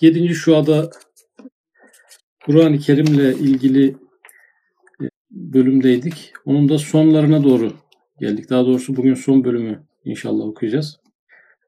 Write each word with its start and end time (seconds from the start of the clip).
7. 0.00 0.34
şuada 0.34 0.90
Kur'an-ı 2.44 2.78
Kerim'le 2.78 3.38
ilgili 3.40 3.96
e, 5.02 5.04
bölümdeydik. 5.30 6.32
Onun 6.44 6.68
da 6.68 6.78
sonlarına 6.78 7.44
doğru 7.44 7.72
geldik. 8.20 8.50
Daha 8.50 8.66
doğrusu 8.66 8.96
bugün 8.96 9.14
son 9.14 9.44
bölümü 9.44 9.82
inşallah 10.04 10.44
okuyacağız. 10.44 11.00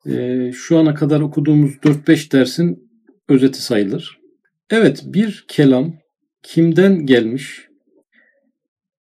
E, 0.07 0.53
şu 0.53 0.79
ana 0.79 0.95
kadar 0.95 1.21
okuduğumuz 1.21 1.75
4-5 1.75 2.33
dersin 2.33 2.91
özeti 3.29 3.63
sayılır. 3.63 4.21
Evet 4.71 5.03
bir 5.07 5.45
kelam 5.49 5.95
kimden 6.43 7.07
gelmiş 7.07 7.69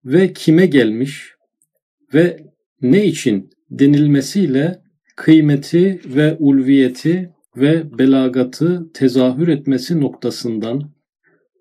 ve 0.05 0.33
kime 0.33 0.67
gelmiş 0.67 1.35
ve 2.15 2.47
ne 2.83 3.05
için 3.05 3.51
denilmesiyle 3.71 4.83
kıymeti 5.17 6.01
ve 6.05 6.37
ulviyeti 6.39 7.38
ve 7.61 7.99
belagatı 7.99 8.93
tezahür 8.95 9.49
etmesi 9.49 10.01
noktasından 10.01 10.91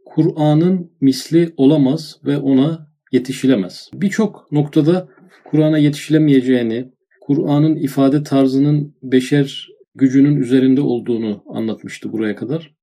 Kur'an'ın 0.05 0.91
misli 1.01 1.53
olamaz 1.57 2.19
ve 2.25 2.38
ona 2.38 2.88
yetişilemez. 3.11 3.89
Birçok 3.93 4.52
noktada 4.52 5.09
Kur'an'a 5.45 5.77
yetişilemeyeceğini, 5.77 6.91
Kur'an'ın 7.21 7.75
ifade 7.75 8.23
tarzının 8.23 8.95
beşer 9.03 9.67
gücünün 9.95 10.35
üzerinde 10.35 10.81
olduğunu 10.81 11.43
anlatmıştı 11.47 12.11
buraya 12.11 12.35
kadar. 12.35 12.77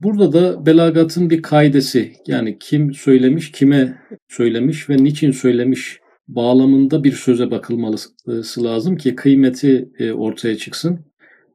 Burada 0.00 0.32
da 0.32 0.66
belagatın 0.66 1.30
bir 1.30 1.42
kaidesi 1.42 2.12
yani 2.26 2.56
kim 2.60 2.94
söylemiş, 2.94 3.52
kime 3.52 3.98
söylemiş 4.28 4.90
ve 4.90 4.96
niçin 4.96 5.30
söylemiş 5.30 6.00
bağlamında 6.28 7.04
bir 7.04 7.12
söze 7.12 7.50
bakılması 7.50 8.64
lazım 8.64 8.96
ki 8.96 9.14
kıymeti 9.14 9.88
e, 9.98 10.12
ortaya 10.12 10.56
çıksın. 10.56 11.05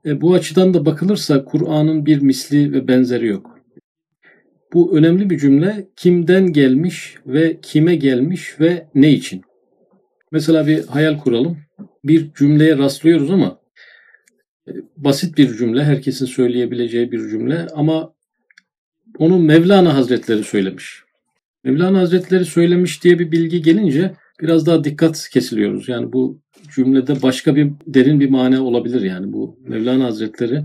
E, 0.06 0.22
bu 0.22 0.34
açıdan 0.34 0.74
da 0.74 0.86
bakılırsa 0.86 1.46
Kur'an'ın 1.46 2.06
bir 2.06 2.22
misli 2.22 2.74
ve 2.74 2.88
benzeri 2.88 3.28
yok. 3.28 3.60
Bu 4.74 4.98
önemli 4.98 5.30
bir 5.30 5.40
cümle. 5.40 5.88
Kimden 5.96 6.54
gelmiş 6.54 7.16
ve 7.26 7.60
kime 7.62 7.96
gelmiş 7.96 8.60
ve 8.60 8.88
ne 8.96 9.12
için? 9.12 9.42
Mesela 10.32 10.68
bir 10.68 10.86
hayal 10.86 11.18
kuralım. 11.18 11.58
Bir 12.04 12.34
cümleye 12.34 12.78
rastlıyoruz 12.78 13.32
ama 13.32 13.60
e, 14.68 14.72
basit 14.98 15.38
bir 15.38 15.58
cümle, 15.58 15.84
herkesin 15.84 16.26
söyleyebileceği 16.26 17.12
bir 17.12 17.30
cümle 17.30 17.68
ama 17.76 18.14
onu 19.18 19.40
Mevlana 19.40 19.96
Hazretleri 19.96 20.44
söylemiş. 20.44 21.04
Mevlana 21.64 22.00
Hazretleri 22.00 22.46
söylemiş 22.46 23.04
diye 23.04 23.20
bir 23.20 23.32
bilgi 23.32 23.62
gelince 23.62 24.14
biraz 24.42 24.66
daha 24.66 24.84
dikkat 24.84 25.30
kesiliyoruz. 25.30 25.90
Yani 25.90 26.14
bu 26.14 26.42
cümlede 26.76 27.22
başka 27.22 27.56
bir 27.56 27.72
derin 27.88 28.20
bir 28.20 28.30
mana 28.30 28.64
olabilir 28.64 29.02
yani 29.02 29.34
bu 29.34 29.60
Mevlana 29.68 30.06
Hazretleri 30.06 30.64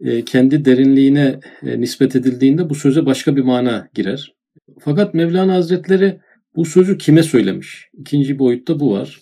e, 0.00 0.24
kendi 0.24 0.64
derinliğine 0.64 1.40
e, 1.66 1.80
nispet 1.80 2.16
edildiğinde 2.16 2.70
bu 2.70 2.74
söze 2.74 3.06
başka 3.06 3.36
bir 3.36 3.42
mana 3.42 3.88
girer. 3.94 4.34
Fakat 4.80 5.14
Mevlana 5.14 5.54
Hazretleri 5.54 6.20
bu 6.56 6.64
sözü 6.64 6.98
kime 6.98 7.22
söylemiş? 7.22 7.88
İkinci 7.98 8.38
boyutta 8.38 8.80
bu 8.80 8.92
var. 8.92 9.20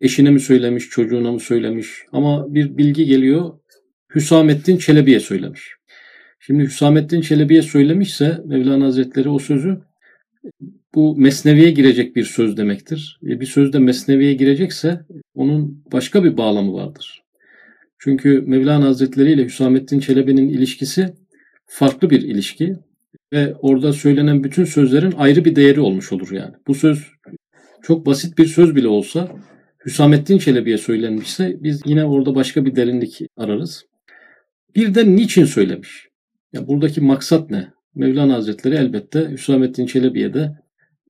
Eşine 0.00 0.30
mi 0.30 0.40
söylemiş, 0.40 0.88
çocuğuna 0.88 1.32
mı 1.32 1.40
söylemiş? 1.40 1.88
Ama 2.12 2.54
bir 2.54 2.76
bilgi 2.76 3.04
geliyor. 3.04 3.58
Hüsamettin 4.14 4.76
Çelebi'ye 4.76 5.20
söylemiş. 5.20 5.70
Şimdi 6.40 6.64
Hüsamettin 6.64 7.20
Çelebi'ye 7.20 7.62
söylemişse 7.62 8.38
Mevlana 8.46 8.84
Hazretleri 8.84 9.28
o 9.28 9.38
sözü 9.38 9.80
bu 10.94 11.16
mesneviye 11.16 11.70
girecek 11.70 12.16
bir 12.16 12.24
söz 12.24 12.56
demektir. 12.56 13.20
E, 13.26 13.40
bir 13.40 13.46
söz 13.46 13.72
de 13.72 13.78
mesneviye 13.78 14.34
girecekse 14.34 15.00
onun 15.34 15.84
başka 15.92 16.24
bir 16.24 16.36
bağlamı 16.36 16.74
vardır. 16.74 17.22
Çünkü 17.98 18.42
Mevlana 18.46 18.84
Hazretleri 18.84 19.32
ile 19.32 19.44
Hüsamettin 19.44 20.00
Çelebi'nin 20.00 20.48
ilişkisi 20.48 21.14
farklı 21.66 22.10
bir 22.10 22.22
ilişki 22.22 22.76
ve 23.32 23.54
orada 23.54 23.92
söylenen 23.92 24.44
bütün 24.44 24.64
sözlerin 24.64 25.12
ayrı 25.12 25.44
bir 25.44 25.56
değeri 25.56 25.80
olmuş 25.80 26.12
olur 26.12 26.30
yani. 26.32 26.54
Bu 26.66 26.74
söz 26.74 27.06
çok 27.82 28.06
basit 28.06 28.38
bir 28.38 28.46
söz 28.46 28.76
bile 28.76 28.88
olsa 28.88 29.28
Hüsamettin 29.86 30.38
Çelebi'ye 30.38 30.78
söylenmişse 30.78 31.56
biz 31.60 31.80
yine 31.86 32.04
orada 32.04 32.34
başka 32.34 32.64
bir 32.64 32.76
derinlik 32.76 33.20
ararız. 33.36 33.86
Bir 34.76 34.94
de 34.94 35.16
niçin 35.16 35.44
söylemiş? 35.44 36.08
Ya 36.52 36.68
buradaki 36.68 37.00
maksat 37.00 37.50
ne? 37.50 37.68
Mevlana 37.94 38.34
Hazretleri 38.34 38.74
elbette 38.74 39.30
Hüsamettin 39.30 39.86
Çelebi'ye 39.86 40.34
de 40.34 40.52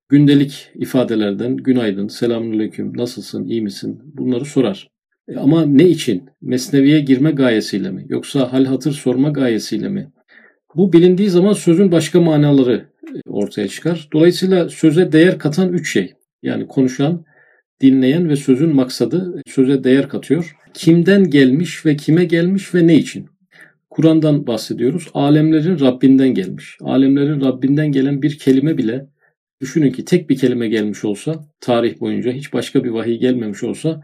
gündelik 0.09 0.69
ifadelerden 0.75 1.57
günaydın, 1.57 2.07
selamünaleyküm, 2.07 2.97
nasılsın, 2.97 3.45
iyi 3.45 3.61
misin 3.61 4.01
bunları 4.03 4.45
sorar. 4.45 4.89
E 5.27 5.35
ama 5.35 5.65
ne 5.65 5.89
için? 5.89 6.29
Mesneviye 6.41 6.99
girme 6.99 7.31
gayesiyle 7.31 7.91
mi? 7.91 8.05
Yoksa 8.09 8.53
hal 8.53 8.65
hatır 8.65 8.91
sorma 8.91 9.29
gayesiyle 9.29 9.89
mi? 9.89 10.11
Bu 10.75 10.93
bilindiği 10.93 11.29
zaman 11.29 11.53
sözün 11.53 11.91
başka 11.91 12.21
manaları 12.21 12.85
e, 13.15 13.29
ortaya 13.29 13.67
çıkar. 13.67 14.07
Dolayısıyla 14.13 14.69
söze 14.69 15.11
değer 15.11 15.39
katan 15.39 15.73
üç 15.73 15.93
şey. 15.93 16.13
Yani 16.41 16.67
konuşan, 16.67 17.25
dinleyen 17.81 18.29
ve 18.29 18.35
sözün 18.35 18.75
maksadı 18.75 19.41
söze 19.47 19.83
değer 19.83 20.09
katıyor. 20.09 20.55
Kimden 20.73 21.29
gelmiş 21.29 21.85
ve 21.85 21.95
kime 21.95 22.25
gelmiş 22.25 22.75
ve 22.75 22.87
ne 22.87 22.95
için? 22.95 23.32
Kur'an'dan 23.93 24.47
bahsediyoruz. 24.47 25.07
Alemlerin 25.13 25.79
Rabbinden 25.79 26.29
gelmiş. 26.29 26.77
Alemlerin 26.81 27.41
Rabbinden 27.41 27.91
gelen 27.91 28.21
bir 28.21 28.37
kelime 28.37 28.77
bile 28.77 29.07
düşünün 29.61 29.91
ki 29.91 30.05
tek 30.05 30.29
bir 30.29 30.37
kelime 30.37 30.67
gelmiş 30.67 31.05
olsa 31.05 31.45
tarih 31.59 31.99
boyunca 31.99 32.31
hiç 32.31 32.53
başka 32.53 32.83
bir 32.83 32.89
vahiy 32.89 33.19
gelmemiş 33.19 33.63
olsa 33.63 34.01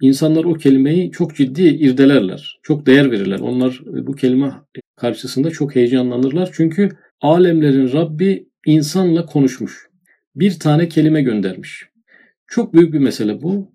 insanlar 0.00 0.44
o 0.44 0.54
kelimeyi 0.54 1.10
çok 1.10 1.36
ciddi 1.36 1.62
irdelerler. 1.62 2.60
Çok 2.62 2.86
değer 2.86 3.10
verirler. 3.10 3.38
Onlar 3.38 3.80
bu 3.86 4.12
kelime 4.12 4.52
karşısında 4.96 5.50
çok 5.50 5.76
heyecanlanırlar. 5.76 6.50
Çünkü 6.52 6.88
alemlerin 7.20 7.92
Rabbi 7.92 8.48
insanla 8.66 9.26
konuşmuş. 9.26 9.86
Bir 10.36 10.58
tane 10.58 10.88
kelime 10.88 11.22
göndermiş. 11.22 11.84
Çok 12.46 12.74
büyük 12.74 12.92
bir 12.92 12.98
mesele 12.98 13.42
bu. 13.42 13.72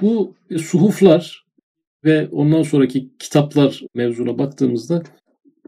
Bu 0.00 0.34
suhuflar 0.58 1.44
ve 2.04 2.28
ondan 2.28 2.62
sonraki 2.62 3.10
kitaplar 3.18 3.82
mevzuna 3.94 4.38
baktığımızda 4.38 5.02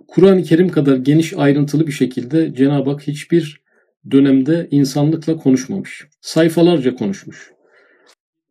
Kur'an-ı 0.06 0.42
Kerim 0.42 0.68
kadar 0.68 0.96
geniş 0.96 1.34
ayrıntılı 1.36 1.86
bir 1.86 1.92
şekilde 1.92 2.54
Cenab-ı 2.54 2.90
Hak 2.90 3.02
hiçbir 3.02 3.62
dönemde 4.10 4.68
insanlıkla 4.70 5.36
konuşmamış. 5.36 6.06
Sayfalarca 6.20 6.94
konuşmuş. 6.94 7.52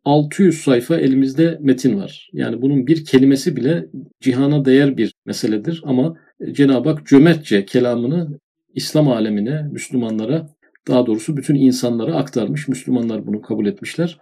600 0.04 0.58
sayfa 0.58 0.96
elimizde 0.96 1.58
metin 1.60 1.96
var. 1.98 2.30
Yani 2.32 2.62
bunun 2.62 2.86
bir 2.86 3.04
kelimesi 3.04 3.56
bile 3.56 3.86
cihana 4.20 4.64
değer 4.64 4.96
bir 4.96 5.14
meseledir 5.26 5.82
ama 5.84 6.16
Cenab-ı 6.52 6.88
Hak 6.88 7.06
cömertçe 7.06 7.64
kelamını 7.64 8.38
İslam 8.74 9.08
alemine, 9.08 9.62
Müslümanlara, 9.72 10.46
daha 10.88 11.06
doğrusu 11.06 11.36
bütün 11.36 11.54
insanlara 11.54 12.14
aktarmış. 12.14 12.68
Müslümanlar 12.68 13.26
bunu 13.26 13.42
kabul 13.42 13.66
etmişler. 13.66 14.18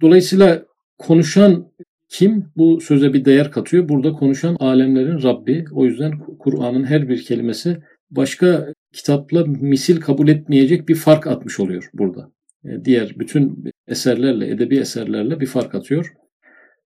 Dolayısıyla 0.00 0.64
konuşan 0.98 1.72
kim 2.10 2.44
bu 2.56 2.80
söze 2.80 3.12
bir 3.12 3.24
değer 3.24 3.50
katıyor? 3.50 3.88
Burada 3.88 4.12
konuşan 4.12 4.56
alemlerin 4.60 5.22
Rabbi. 5.22 5.64
O 5.72 5.84
yüzden 5.84 6.12
Kur'an'ın 6.38 6.84
her 6.84 7.08
bir 7.08 7.24
kelimesi 7.24 7.76
başka 8.10 8.74
kitapla 8.92 9.44
misil 9.46 10.00
kabul 10.00 10.28
etmeyecek 10.28 10.88
bir 10.88 10.94
fark 10.94 11.26
atmış 11.26 11.60
oluyor 11.60 11.90
burada. 11.94 12.30
E, 12.64 12.84
diğer 12.84 13.14
bütün 13.18 13.64
eserlerle, 13.88 14.50
edebi 14.50 14.76
eserlerle 14.76 15.40
bir 15.40 15.46
fark 15.46 15.74
atıyor. 15.74 16.14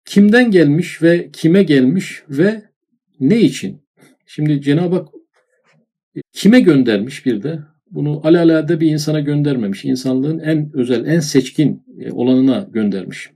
Kimden 0.05 0.51
gelmiş 0.51 1.03
ve 1.03 1.31
kime 1.33 1.63
gelmiş 1.63 2.23
ve 2.29 2.63
ne 3.21 3.41
için? 3.41 3.83
Şimdi 4.27 4.61
Cenab-ı 4.61 4.95
Hak 4.95 5.09
e, 6.17 6.21
kime 6.33 6.61
göndermiş 6.61 7.27
bir 7.27 7.43
de? 7.43 7.59
Bunu 7.91 8.21
alalade 8.27 8.81
bir 8.81 8.91
insana 8.91 9.21
göndermemiş. 9.21 9.85
İnsanlığın 9.85 10.39
en 10.39 10.71
özel, 10.75 11.07
en 11.07 11.21
seçkin 11.21 11.83
e, 12.01 12.13
olanına 12.13 12.69
göndermiş. 12.73 13.34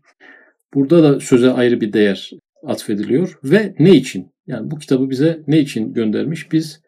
Burada 0.75 1.03
da 1.03 1.21
söze 1.21 1.51
ayrı 1.51 1.81
bir 1.81 1.93
değer 1.93 2.31
atfediliyor 2.67 3.39
ve 3.45 3.75
ne 3.79 3.91
için? 3.91 4.27
Yani 4.47 4.70
bu 4.70 4.79
kitabı 4.79 5.11
bize 5.11 5.41
ne 5.47 5.59
için 5.59 5.93
göndermiş? 5.93 6.53
Biz 6.53 6.81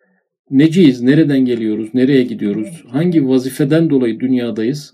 neciyiz, 0.51 1.03
nereden 1.03 1.45
geliyoruz, 1.45 1.91
nereye 1.95 2.23
gidiyoruz, 2.23 2.85
hangi 2.89 3.29
vazifeden 3.29 3.91
dolayı 3.91 4.21
dünyadayız, 4.21 4.93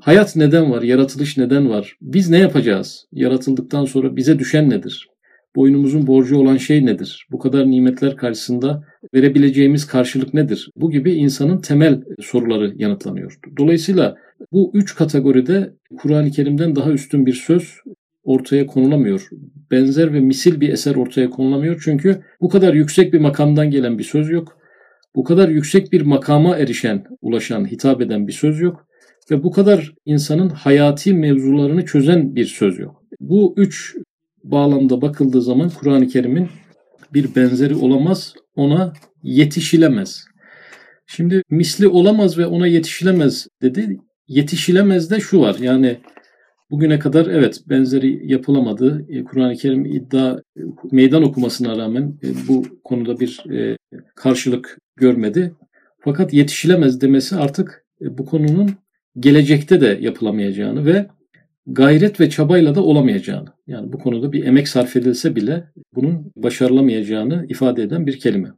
hayat 0.00 0.36
neden 0.36 0.70
var, 0.70 0.82
yaratılış 0.82 1.36
neden 1.36 1.70
var, 1.70 1.96
biz 2.00 2.30
ne 2.30 2.38
yapacağız, 2.38 3.06
yaratıldıktan 3.12 3.84
sonra 3.84 4.16
bize 4.16 4.38
düşen 4.38 4.70
nedir, 4.70 5.08
boynumuzun 5.56 6.06
borcu 6.06 6.38
olan 6.38 6.56
şey 6.56 6.86
nedir, 6.86 7.26
bu 7.30 7.38
kadar 7.38 7.70
nimetler 7.70 8.16
karşısında 8.16 8.82
verebileceğimiz 9.14 9.86
karşılık 9.86 10.34
nedir, 10.34 10.70
bu 10.76 10.90
gibi 10.90 11.12
insanın 11.12 11.60
temel 11.60 12.02
soruları 12.20 12.72
yanıtlanıyor. 12.76 13.38
Dolayısıyla 13.58 14.16
bu 14.52 14.70
üç 14.74 14.94
kategoride 14.94 15.72
Kur'an-ı 15.98 16.30
Kerim'den 16.30 16.76
daha 16.76 16.90
üstün 16.90 17.26
bir 17.26 17.32
söz 17.32 17.74
ortaya 18.26 18.66
konulamıyor. 18.66 19.28
Benzer 19.70 20.12
ve 20.12 20.20
misil 20.20 20.60
bir 20.60 20.68
eser 20.68 20.94
ortaya 20.94 21.30
konulamıyor. 21.30 21.80
Çünkü 21.84 22.22
bu 22.40 22.48
kadar 22.48 22.74
yüksek 22.74 23.12
bir 23.12 23.20
makamdan 23.20 23.70
gelen 23.70 23.98
bir 23.98 24.04
söz 24.04 24.30
yok. 24.30 24.58
Bu 25.14 25.24
kadar 25.24 25.48
yüksek 25.48 25.92
bir 25.92 26.00
makama 26.02 26.56
erişen, 26.56 27.04
ulaşan, 27.20 27.70
hitap 27.70 28.00
eden 28.00 28.28
bir 28.28 28.32
söz 28.32 28.60
yok. 28.60 28.86
Ve 29.30 29.42
bu 29.42 29.50
kadar 29.50 29.94
insanın 30.04 30.48
hayati 30.48 31.14
mevzularını 31.14 31.84
çözen 31.84 32.34
bir 32.34 32.44
söz 32.44 32.78
yok. 32.78 33.02
Bu 33.20 33.54
üç 33.56 33.96
bağlamda 34.44 35.02
bakıldığı 35.02 35.42
zaman 35.42 35.70
Kur'an-ı 35.70 36.08
Kerim'in 36.08 36.48
bir 37.14 37.34
benzeri 37.34 37.74
olamaz, 37.74 38.34
ona 38.56 38.92
yetişilemez. 39.22 40.24
Şimdi 41.06 41.42
misli 41.50 41.88
olamaz 41.88 42.38
ve 42.38 42.46
ona 42.46 42.66
yetişilemez 42.66 43.46
dedi. 43.62 43.96
Yetişilemez 44.28 45.10
de 45.10 45.20
şu 45.20 45.40
var. 45.40 45.56
Yani 45.60 45.96
bugüne 46.70 46.98
kadar 46.98 47.26
evet 47.26 47.62
benzeri 47.68 48.32
yapılamadı. 48.32 49.06
E, 49.08 49.24
Kur'an-ı 49.24 49.54
Kerim 49.54 49.86
iddia 49.86 50.40
meydan 50.92 51.22
okumasına 51.22 51.76
rağmen 51.76 52.18
e, 52.22 52.48
bu 52.48 52.64
konuda 52.84 53.20
bir 53.20 53.44
e, 53.50 53.76
karşılık 54.14 54.78
görmedi. 54.96 55.54
Fakat 56.00 56.32
yetişilemez 56.32 57.00
demesi 57.00 57.36
artık 57.36 57.84
bu 58.00 58.26
konunun 58.26 58.70
gelecekte 59.18 59.80
de 59.80 59.98
yapılamayacağını 60.00 60.84
ve 60.86 61.06
gayret 61.66 62.20
ve 62.20 62.30
çabayla 62.30 62.74
da 62.74 62.82
olamayacağını. 62.82 63.48
Yani 63.66 63.92
bu 63.92 63.98
konuda 63.98 64.32
bir 64.32 64.44
emek 64.44 64.68
sarf 64.68 64.96
edilse 64.96 65.36
bile 65.36 65.64
bunun 65.94 66.32
başarılamayacağını 66.36 67.46
ifade 67.48 67.82
eden 67.82 68.06
bir 68.06 68.18
kelime. 68.18 68.48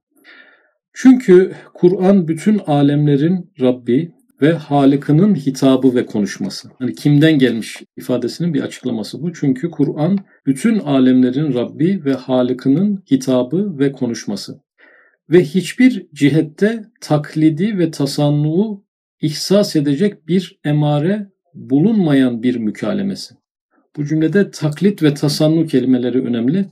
Çünkü 0.93 1.53
Kur'an 1.75 2.29
bütün 2.29 2.59
alemlerin 2.59 3.53
Rabbi 3.61 4.13
ve 4.43 4.53
Halık'ının 4.53 5.35
hitabı 5.35 5.95
ve 5.95 6.07
konuşması. 6.07 6.71
Hani 6.79 6.95
kimden 6.95 7.39
gelmiş 7.39 7.83
ifadesinin 7.97 8.55
bir 8.55 8.61
açıklaması 8.61 9.23
bu. 9.23 9.33
Çünkü 9.33 9.71
Kur'an 9.71 10.19
bütün 10.47 10.79
alemlerin 10.79 11.55
Rabbi 11.55 12.05
ve 12.05 12.15
Halık'ının 12.15 13.05
hitabı 13.11 13.79
ve 13.79 13.93
konuşması. 13.93 14.61
Ve 15.31 15.45
hiçbir 15.45 16.07
cihette 16.15 16.85
taklidi 17.01 17.79
ve 17.79 17.91
tasannuğu 17.91 18.85
ihsas 19.21 19.77
edecek 19.77 20.29
bir 20.29 20.59
emare 20.65 21.29
bulunmayan 21.55 22.43
bir 22.43 22.57
mükalemesi. 22.57 23.35
Bu 23.97 24.05
cümlede 24.05 24.51
taklit 24.51 25.03
ve 25.03 25.15
tasannu 25.15 25.67
kelimeleri 25.67 26.21
önemli. 26.23 26.67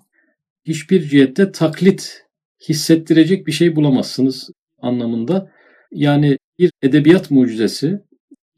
Hiçbir 0.65 1.03
cihette 1.03 1.53
taklit 1.53 2.23
hissettirecek 2.69 3.47
bir 3.47 3.53
şey 3.53 3.77
bulamazsınız 3.77 4.51
anlamında. 4.79 5.51
Yani 5.93 6.39
bir 6.59 6.71
edebiyat 6.83 7.31
mucizesi. 7.31 8.01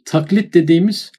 Taklit 0.04 0.54
dediğimiz 0.54 1.12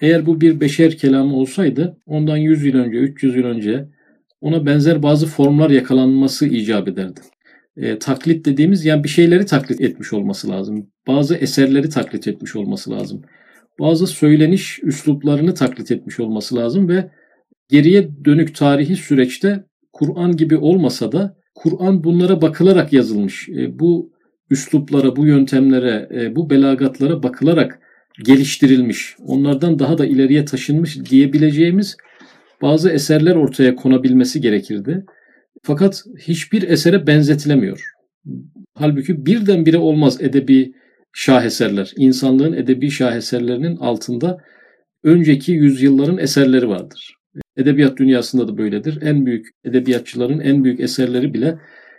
eğer 0.00 0.26
bu 0.26 0.40
bir 0.40 0.60
beşer 0.60 0.96
kelamı 0.96 1.36
olsaydı 1.36 2.00
ondan 2.06 2.36
100 2.36 2.64
yıl 2.64 2.74
önce, 2.74 2.98
300 2.98 3.36
yıl 3.36 3.44
önce 3.44 3.88
ona 4.40 4.66
benzer 4.66 5.02
bazı 5.02 5.26
formlar 5.26 5.70
yakalanması 5.70 6.46
icap 6.46 6.88
ederdi. 6.88 7.20
E, 7.76 7.98
taklit 7.98 8.46
dediğimiz 8.46 8.84
yani 8.84 9.04
bir 9.04 9.08
şeyleri 9.08 9.46
taklit 9.46 9.80
etmiş 9.80 10.12
olması 10.12 10.48
lazım. 10.48 10.90
Bazı 11.06 11.34
eserleri 11.34 11.88
taklit 11.88 12.28
etmiş 12.28 12.56
olması 12.56 12.90
lazım. 12.90 13.22
Bazı 13.80 14.06
söyleniş 14.06 14.80
üsluplarını 14.82 15.54
taklit 15.54 15.90
etmiş 15.90 16.20
olması 16.20 16.56
lazım 16.56 16.88
ve 16.88 17.10
geriye 17.68 18.08
dönük 18.24 18.54
tarihi 18.54 18.96
süreçte 18.96 19.64
Kur'an 19.92 20.36
gibi 20.36 20.56
olmasa 20.56 21.12
da 21.12 21.36
Kur'an 21.54 22.04
bunlara 22.04 22.42
bakılarak 22.42 22.92
yazılmış. 22.92 23.48
E, 23.48 23.78
bu 23.78 24.15
üsluplara, 24.50 25.16
bu 25.16 25.26
yöntemlere, 25.26 26.08
e, 26.14 26.36
bu 26.36 26.50
belagatlara 26.50 27.22
bakılarak 27.22 27.78
geliştirilmiş. 28.24 29.16
Onlardan 29.26 29.78
daha 29.78 29.98
da 29.98 30.06
ileriye 30.06 30.44
taşınmış 30.44 31.04
diyebileceğimiz 31.10 31.96
bazı 32.62 32.90
eserler 32.90 33.34
ortaya 33.34 33.74
konabilmesi 33.74 34.40
gerekirdi. 34.40 35.04
Fakat 35.62 36.04
hiçbir 36.18 36.62
esere 36.62 37.06
benzetilemiyor. 37.06 37.84
Halbuki 38.74 39.26
birdenbire 39.26 39.78
olmaz 39.78 40.20
edebi 40.20 40.72
şaheserler. 41.12 41.92
İnsanlığın 41.96 42.52
edebi 42.52 42.90
şaheserlerinin 42.90 43.76
altında 43.76 44.38
önceki 45.04 45.52
yüzyılların 45.52 46.18
eserleri 46.18 46.68
vardır. 46.68 47.16
Edebiyat 47.56 47.96
dünyasında 47.96 48.48
da 48.48 48.58
böyledir. 48.58 49.02
En 49.02 49.26
büyük 49.26 49.46
edebiyatçıların 49.64 50.40
en 50.40 50.64
büyük 50.64 50.80
eserleri 50.80 51.34
bile 51.34 51.58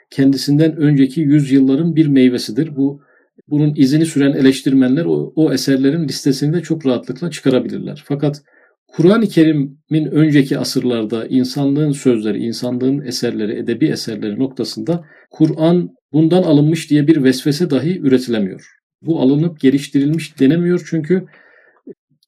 kendisinden 0.09 0.77
önceki 0.77 1.21
yüzyılların 1.21 1.95
bir 1.95 2.07
meyvesidir. 2.07 2.75
Bu 2.75 3.01
bunun 3.47 3.73
izini 3.75 4.05
süren 4.05 4.33
eleştirmenler 4.33 5.05
o, 5.05 5.33
o 5.35 5.53
eserlerin 5.53 6.07
listesini 6.07 6.53
de 6.53 6.61
çok 6.61 6.85
rahatlıkla 6.85 7.31
çıkarabilirler. 7.31 8.03
Fakat 8.05 8.41
Kur'an-ı 8.87 9.27
Kerim'in 9.27 10.05
önceki 10.05 10.57
asırlarda 10.57 11.27
insanlığın 11.27 11.91
sözleri, 11.91 12.37
insanlığın 12.37 13.05
eserleri, 13.05 13.59
edebi 13.59 13.85
eserleri 13.85 14.39
noktasında 14.39 15.05
Kur'an 15.31 15.89
bundan 16.13 16.43
alınmış 16.43 16.89
diye 16.89 17.07
bir 17.07 17.23
vesvese 17.23 17.69
dahi 17.69 17.99
üretilemiyor. 17.99 18.67
Bu 19.01 19.21
alınıp 19.21 19.59
geliştirilmiş 19.59 20.39
denemiyor 20.39 20.87
çünkü 20.89 21.25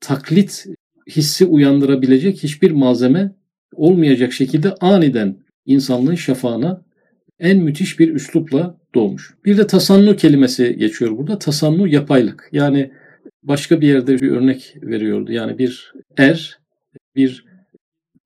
taklit 0.02 0.66
hissi 1.10 1.46
uyandırabilecek 1.46 2.44
hiçbir 2.44 2.72
malzeme 2.72 3.36
olmayacak 3.74 4.34
şekilde 4.34 4.76
aniden 4.82 5.38
insanlığın 5.66 6.16
şafağına 6.16 6.86
en 7.40 7.58
müthiş 7.58 8.00
bir 8.00 8.14
üslupla 8.16 8.78
doğmuş. 8.96 9.34
Bir 9.46 9.58
de 9.58 9.68
tasannu 9.68 10.16
kelimesi 10.16 10.76
geçiyor 10.78 11.18
burada. 11.18 11.40
Tasannu 11.40 11.88
yapaylık. 11.88 12.50
Yani 12.52 12.92
başka 13.44 13.82
bir 13.82 13.88
yerde 13.88 14.22
bir 14.22 14.32
örnek 14.32 14.76
veriyordu. 14.82 15.32
Yani 15.32 15.58
bir 15.58 15.94
er, 16.18 16.60
bir 17.16 17.46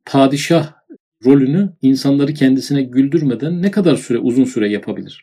padişah 0.06 0.74
rolünü 1.26 1.70
insanları 1.82 2.34
kendisine 2.34 2.84
güldürmeden 2.84 3.62
ne 3.62 3.72
kadar 3.72 3.96
süre 3.96 4.18
uzun 4.18 4.44
süre 4.44 4.70
yapabilir? 4.70 5.22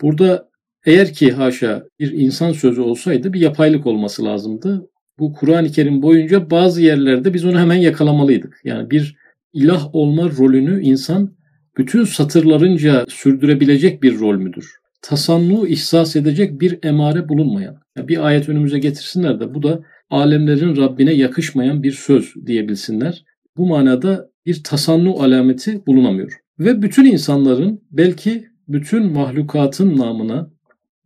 Burada 0.00 0.48
eğer 0.86 1.12
ki 1.12 1.32
haşa 1.32 1.84
bir 1.98 2.12
insan 2.12 2.52
sözü 2.52 2.80
olsaydı 2.80 3.32
bir 3.32 3.40
yapaylık 3.40 3.86
olması 3.86 4.24
lazımdı. 4.24 4.90
Bu 5.18 5.32
Kur'an-ı 5.32 5.68
Kerim 5.68 6.02
boyunca 6.02 6.50
bazı 6.50 6.82
yerlerde 6.82 7.34
biz 7.34 7.44
onu 7.44 7.58
hemen 7.58 7.74
yakalamalıydık. 7.74 8.60
Yani 8.64 8.90
bir 8.90 9.16
ilah 9.52 9.94
olma 9.94 10.30
rolünü 10.38 10.82
insan 10.82 11.34
bütün 11.78 12.04
satırlarınca 12.04 13.04
sürdürebilecek 13.08 14.02
bir 14.02 14.18
rol 14.18 14.36
müdür? 14.36 14.70
Tasannu 15.02 15.66
ihsas 15.66 16.16
edecek 16.16 16.60
bir 16.60 16.78
emare 16.82 17.28
bulunmayan. 17.28 17.76
Bir 17.98 18.26
ayet 18.26 18.48
önümüze 18.48 18.78
getirsinler 18.78 19.40
de 19.40 19.54
bu 19.54 19.62
da 19.62 19.80
alemlerin 20.10 20.76
Rabbine 20.76 21.12
yakışmayan 21.12 21.82
bir 21.82 21.92
söz 21.92 22.34
diyebilsinler. 22.46 23.24
Bu 23.56 23.66
manada 23.66 24.30
bir 24.46 24.62
tasannu 24.62 25.22
alameti 25.22 25.86
bulunamıyor. 25.86 26.32
Ve 26.58 26.82
bütün 26.82 27.04
insanların 27.04 27.82
belki 27.90 28.44
bütün 28.68 29.12
mahlukatın 29.12 29.98
namına 29.98 30.50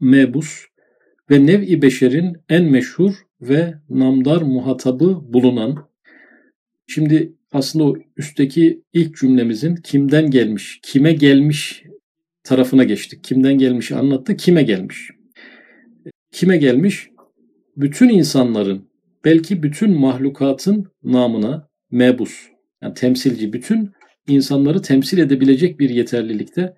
mebus 0.01 0.65
ve 1.31 1.47
nev-i 1.47 1.83
beşerin 1.83 2.37
en 2.49 2.65
meşhur 2.65 3.15
ve 3.41 3.75
namdar 3.91 4.43
muhatabı 4.43 5.33
bulunan 5.33 5.89
Şimdi 6.87 7.33
aslında 7.55 7.85
o 7.85 7.97
üstteki 8.17 8.83
ilk 8.93 9.17
cümlemizin 9.17 9.77
kimden 9.77 10.31
gelmiş, 10.31 10.81
kime 10.83 11.13
gelmiş 11.13 11.83
tarafına 12.45 12.85
geçtik. 12.85 13.25
Kimden 13.25 13.59
gelmiş 13.59 13.93
anlattı, 13.93 14.37
kime 14.37 14.63
gelmiş. 14.63 15.11
Kime 16.33 16.57
gelmiş? 16.57 17.09
Bütün 17.77 18.09
insanların, 18.09 18.89
belki 19.25 19.63
bütün 19.63 19.91
mahlukatın 19.91 20.93
namına 21.03 21.69
mebus, 21.91 22.49
yani 22.83 22.95
temsilci, 22.95 23.53
bütün 23.53 23.91
insanları 24.29 24.83
temsil 24.83 25.19
edebilecek 25.19 25.81
bir 25.81 25.91
yeterlilikte 25.91 26.75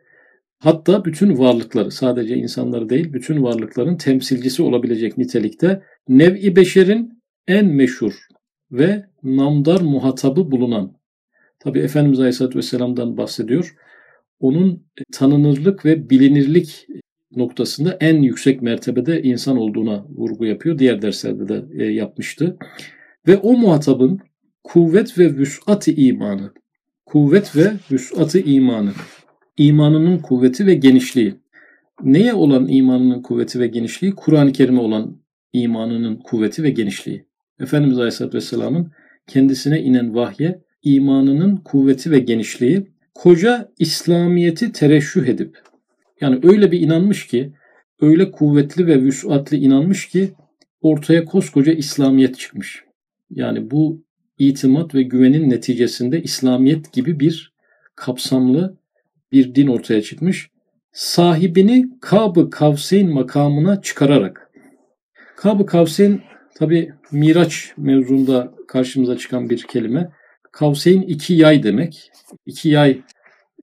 hatta 0.59 1.04
bütün 1.04 1.38
varlıkları, 1.38 1.90
sadece 1.90 2.37
insanları 2.37 2.88
değil, 2.88 3.12
bütün 3.12 3.42
varlıkların 3.42 3.97
temsilcisi 3.97 4.62
olabilecek 4.62 5.18
nitelikte 5.18 5.83
nev-i 6.09 6.56
beşerin 6.56 7.23
en 7.49 7.66
meşhur 7.66 8.14
ve 8.71 9.04
namdar 9.26 9.80
muhatabı 9.80 10.50
bulunan. 10.50 10.92
Tabi 11.59 11.78
Efendimiz 11.78 12.21
Aleyhisselatü 12.21 12.59
Vesselam'dan 12.59 13.16
bahsediyor. 13.16 13.76
Onun 14.40 14.87
tanınırlık 15.12 15.85
ve 15.85 16.11
bilinirlik 16.11 16.87
noktasında 17.37 17.97
en 18.00 18.23
yüksek 18.23 18.62
mertebede 18.62 19.23
insan 19.23 19.56
olduğuna 19.56 20.06
vurgu 20.09 20.47
yapıyor. 20.47 20.78
Diğer 20.78 21.02
derslerde 21.02 21.49
de 21.49 21.85
e, 21.85 21.85
yapmıştı. 21.85 22.56
Ve 23.26 23.37
o 23.37 23.52
muhatabın 23.52 24.21
kuvvet 24.64 25.18
ve 25.18 25.37
vüs'at-ı 25.37 25.90
imanı, 25.90 26.52
kuvvet 27.06 27.56
ve 27.56 27.73
vüs'at-ı 27.90 28.38
imanı, 28.38 28.92
imanının 29.56 30.18
kuvveti 30.18 30.66
ve 30.66 30.75
genişliği. 30.75 31.35
Neye 32.02 32.35
olan 32.35 32.68
imanının 32.68 33.23
kuvveti 33.23 33.61
ve 33.61 33.66
genişliği? 33.66 34.14
Kur'an-ı 34.14 34.52
Kerim'e 34.52 34.80
olan 34.80 35.21
imanının 35.52 36.16
kuvveti 36.16 36.62
ve 36.62 36.71
genişliği. 36.71 37.26
Efendimiz 37.61 37.99
Aleyhisselatü 37.99 38.37
Vesselam'ın 38.37 38.92
kendisine 39.26 39.80
inen 39.83 40.14
vahye 40.14 40.61
imanının 40.83 41.56
kuvveti 41.56 42.11
ve 42.11 42.18
genişliği 42.18 42.87
koca 43.14 43.73
İslamiyeti 43.78 44.73
tereşüh 44.73 45.26
edip 45.26 45.59
yani 46.21 46.40
öyle 46.42 46.73
bir 46.73 46.80
inanmış 46.80 47.26
ki 47.26 47.52
öyle 48.00 48.30
kuvvetli 48.30 48.87
ve 48.87 49.02
vüsatli 49.02 49.56
inanmış 49.56 50.09
ki 50.09 50.30
ortaya 50.80 51.25
koskoca 51.25 51.73
İslamiyet 51.73 52.38
çıkmış. 52.38 52.85
Yani 53.30 53.71
bu 53.71 54.04
itimat 54.38 54.95
ve 54.95 55.02
güvenin 55.02 55.50
neticesinde 55.50 56.23
İslamiyet 56.23 56.92
gibi 56.92 57.21
bir 57.21 57.52
kapsamlı 57.95 58.76
bir 59.33 59.54
din 59.54 59.66
ortaya 59.66 60.02
çıkmış. 60.02 60.50
Sahibini 60.92 61.88
Kab-ı 62.00 62.50
Kavseyn 62.50 63.11
makamına 63.11 63.83
çıkararak. 63.83 64.50
Kab-ı 65.37 65.66
Kavseyn 65.66 66.21
tabi 66.59 66.93
Miraç 67.13 67.73
mevzunda 67.77 68.55
karşımıza 68.69 69.17
çıkan 69.17 69.51
bir 69.51 69.63
kelime. 69.63 70.11
Kavseyn 70.53 71.03
iki 71.03 71.35
yay 71.35 71.63
demek. 71.63 72.11
İki 72.47 72.69
yay 72.69 73.01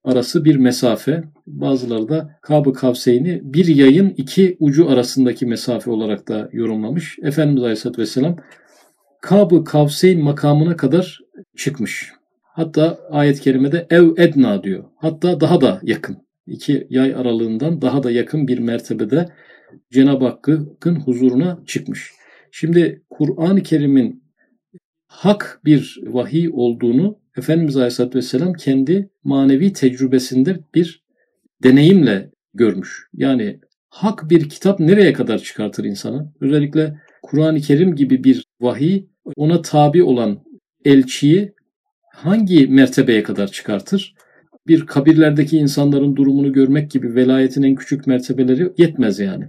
arası 0.03 0.45
bir 0.45 0.55
mesafe. 0.55 1.23
Bazıları 1.47 2.09
da 2.09 2.39
Kab-ı 2.41 2.73
Kavseyni 2.73 3.41
bir 3.43 3.65
yayın 3.65 4.13
iki 4.17 4.57
ucu 4.59 4.89
arasındaki 4.89 5.45
mesafe 5.45 5.91
olarak 5.91 6.27
da 6.27 6.49
yorumlamış. 6.51 7.19
Efendimiz 7.23 7.63
Aleyhisselatü 7.63 8.01
Vesselam 8.01 8.37
Kab-ı 9.21 9.63
Kavseyn 9.63 10.23
makamına 10.23 10.77
kadar 10.77 11.19
çıkmış. 11.57 12.11
Hatta 12.43 12.99
ayet-i 13.11 13.41
kerimede 13.41 13.87
ev 13.89 14.09
edna 14.17 14.63
diyor. 14.63 14.83
Hatta 14.95 15.41
daha 15.41 15.61
da 15.61 15.79
yakın. 15.83 16.17
İki 16.47 16.87
yay 16.89 17.15
aralığından 17.15 17.81
daha 17.81 18.03
da 18.03 18.11
yakın 18.11 18.47
bir 18.47 18.59
mertebede 18.59 19.29
Cenab-ı 19.91 20.25
Hakk'ın 20.25 20.95
huzuruna 20.95 21.59
çıkmış. 21.65 22.11
Şimdi 22.55 23.01
Kur'an-ı 23.09 23.63
Kerim'in 23.63 24.23
hak 25.07 25.61
bir 25.65 25.99
vahiy 26.03 26.49
olduğunu 26.53 27.19
Efendimiz 27.37 27.77
Aleyhisselatü 27.77 28.17
Vesselam 28.17 28.53
kendi 28.53 29.09
manevi 29.23 29.73
tecrübesinde 29.73 30.59
bir 30.75 31.03
deneyimle 31.63 32.31
görmüş. 32.53 33.07
Yani 33.13 33.59
hak 33.89 34.29
bir 34.29 34.49
kitap 34.49 34.79
nereye 34.79 35.13
kadar 35.13 35.39
çıkartır 35.39 35.83
insanı? 35.83 36.33
Özellikle 36.41 36.99
Kur'an-ı 37.21 37.59
Kerim 37.59 37.95
gibi 37.95 38.23
bir 38.23 38.45
vahiy 38.61 39.05
ona 39.35 39.61
tabi 39.61 40.03
olan 40.03 40.43
elçiyi 40.85 41.53
hangi 42.11 42.67
mertebeye 42.67 43.23
kadar 43.23 43.47
çıkartır? 43.47 44.15
Bir 44.67 44.85
kabirlerdeki 44.85 45.57
insanların 45.57 46.15
durumunu 46.15 46.53
görmek 46.53 46.91
gibi 46.91 47.15
velayetin 47.15 47.63
en 47.63 47.75
küçük 47.75 48.07
mertebeleri 48.07 48.73
yetmez 48.77 49.19
yani. 49.19 49.45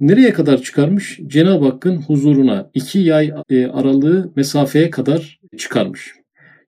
Nereye 0.00 0.32
kadar 0.32 0.62
çıkarmış? 0.62 1.20
Cenab-ı 1.26 1.64
Hakk'ın 1.64 1.96
huzuruna 1.96 2.70
iki 2.74 2.98
yay 2.98 3.32
e, 3.50 3.66
aralığı 3.66 4.32
mesafeye 4.36 4.90
kadar 4.90 5.40
çıkarmış. 5.58 6.14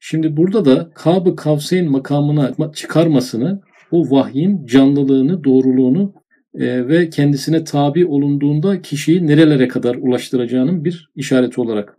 Şimdi 0.01 0.37
burada 0.37 0.65
da 0.65 0.91
Kab-ı 0.95 1.37
Kavseyn 1.37 1.91
makamına 1.91 2.73
çıkarmasını, 2.75 3.61
o 3.91 4.11
vahyin 4.11 4.67
canlılığını, 4.67 5.45
doğruluğunu 5.45 6.15
e, 6.55 6.89
ve 6.89 7.11
kendisine 7.11 7.65
tabi 7.65 8.07
olunduğunda 8.07 8.83
kişiyi 8.83 9.27
nerelere 9.27 9.69
kadar 9.69 9.95
ulaştıracağının 9.95 10.85
bir 10.85 11.11
işareti 11.15 11.61
olarak 11.61 11.99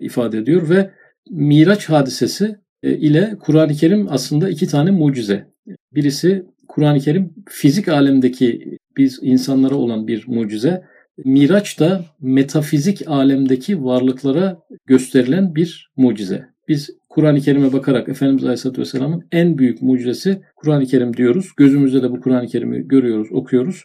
ifade 0.00 0.38
ediyor 0.38 0.70
ve 0.70 0.90
Miraç 1.30 1.88
hadisesi 1.88 2.56
e, 2.82 2.96
ile 2.96 3.34
Kur'an-ı 3.40 3.72
Kerim 3.72 4.06
aslında 4.10 4.48
iki 4.48 4.66
tane 4.66 4.90
mucize. 4.90 5.46
Birisi 5.94 6.46
Kur'an-ı 6.68 7.00
Kerim 7.00 7.34
fizik 7.48 7.88
alemdeki 7.88 8.78
biz 8.96 9.18
insanlara 9.22 9.74
olan 9.74 10.06
bir 10.06 10.24
mucize. 10.26 10.82
Miraç 11.24 11.80
da 11.80 12.04
metafizik 12.20 13.08
alemdeki 13.08 13.84
varlıklara 13.84 14.58
gösterilen 14.86 15.54
bir 15.54 15.90
mucize. 15.96 16.46
Biz 16.68 16.90
Kur'an-ı 17.08 17.40
Kerim'e 17.40 17.72
bakarak 17.72 18.08
Efendimiz 18.08 18.44
Aleyhisselatü 18.44 18.80
Vesselam'ın 18.80 19.24
en 19.32 19.58
büyük 19.58 19.82
mucizesi 19.82 20.40
Kur'an-ı 20.56 20.86
Kerim 20.86 21.16
diyoruz. 21.16 21.50
Gözümüzde 21.56 22.02
de 22.02 22.10
bu 22.10 22.20
Kur'an-ı 22.20 22.46
Kerim'i 22.46 22.88
görüyoruz, 22.88 23.28
okuyoruz. 23.32 23.84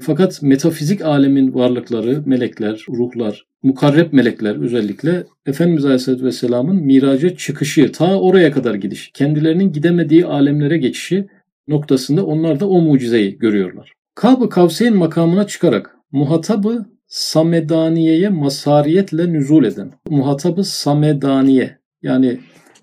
Fakat 0.00 0.42
metafizik 0.42 1.02
alemin 1.02 1.54
varlıkları, 1.54 2.22
melekler, 2.26 2.84
ruhlar, 2.88 3.46
mukarreb 3.62 4.12
melekler 4.12 4.56
özellikle 4.56 5.24
Efendimiz 5.46 5.84
Aleyhisselatü 5.84 6.24
Vesselam'ın 6.24 6.76
miraca 6.76 7.36
çıkışı, 7.36 7.92
ta 7.92 8.20
oraya 8.20 8.52
kadar 8.52 8.74
gidiş, 8.74 9.10
kendilerinin 9.14 9.72
gidemediği 9.72 10.26
alemlere 10.26 10.78
geçişi 10.78 11.26
noktasında 11.68 12.26
onlar 12.26 12.60
da 12.60 12.68
o 12.68 12.80
mucizeyi 12.80 13.38
görüyorlar. 13.38 13.92
Kab-ı 14.14 14.48
Kavseyn 14.48 14.96
makamına 14.96 15.46
çıkarak 15.46 15.96
muhatabı 16.12 16.86
Samedaniye'ye 17.06 18.28
masariyetle 18.28 19.32
nüzul 19.32 19.64
eden, 19.64 19.92
muhatabı 20.08 20.64
Samedaniye 20.64 21.78
yani 22.02 22.40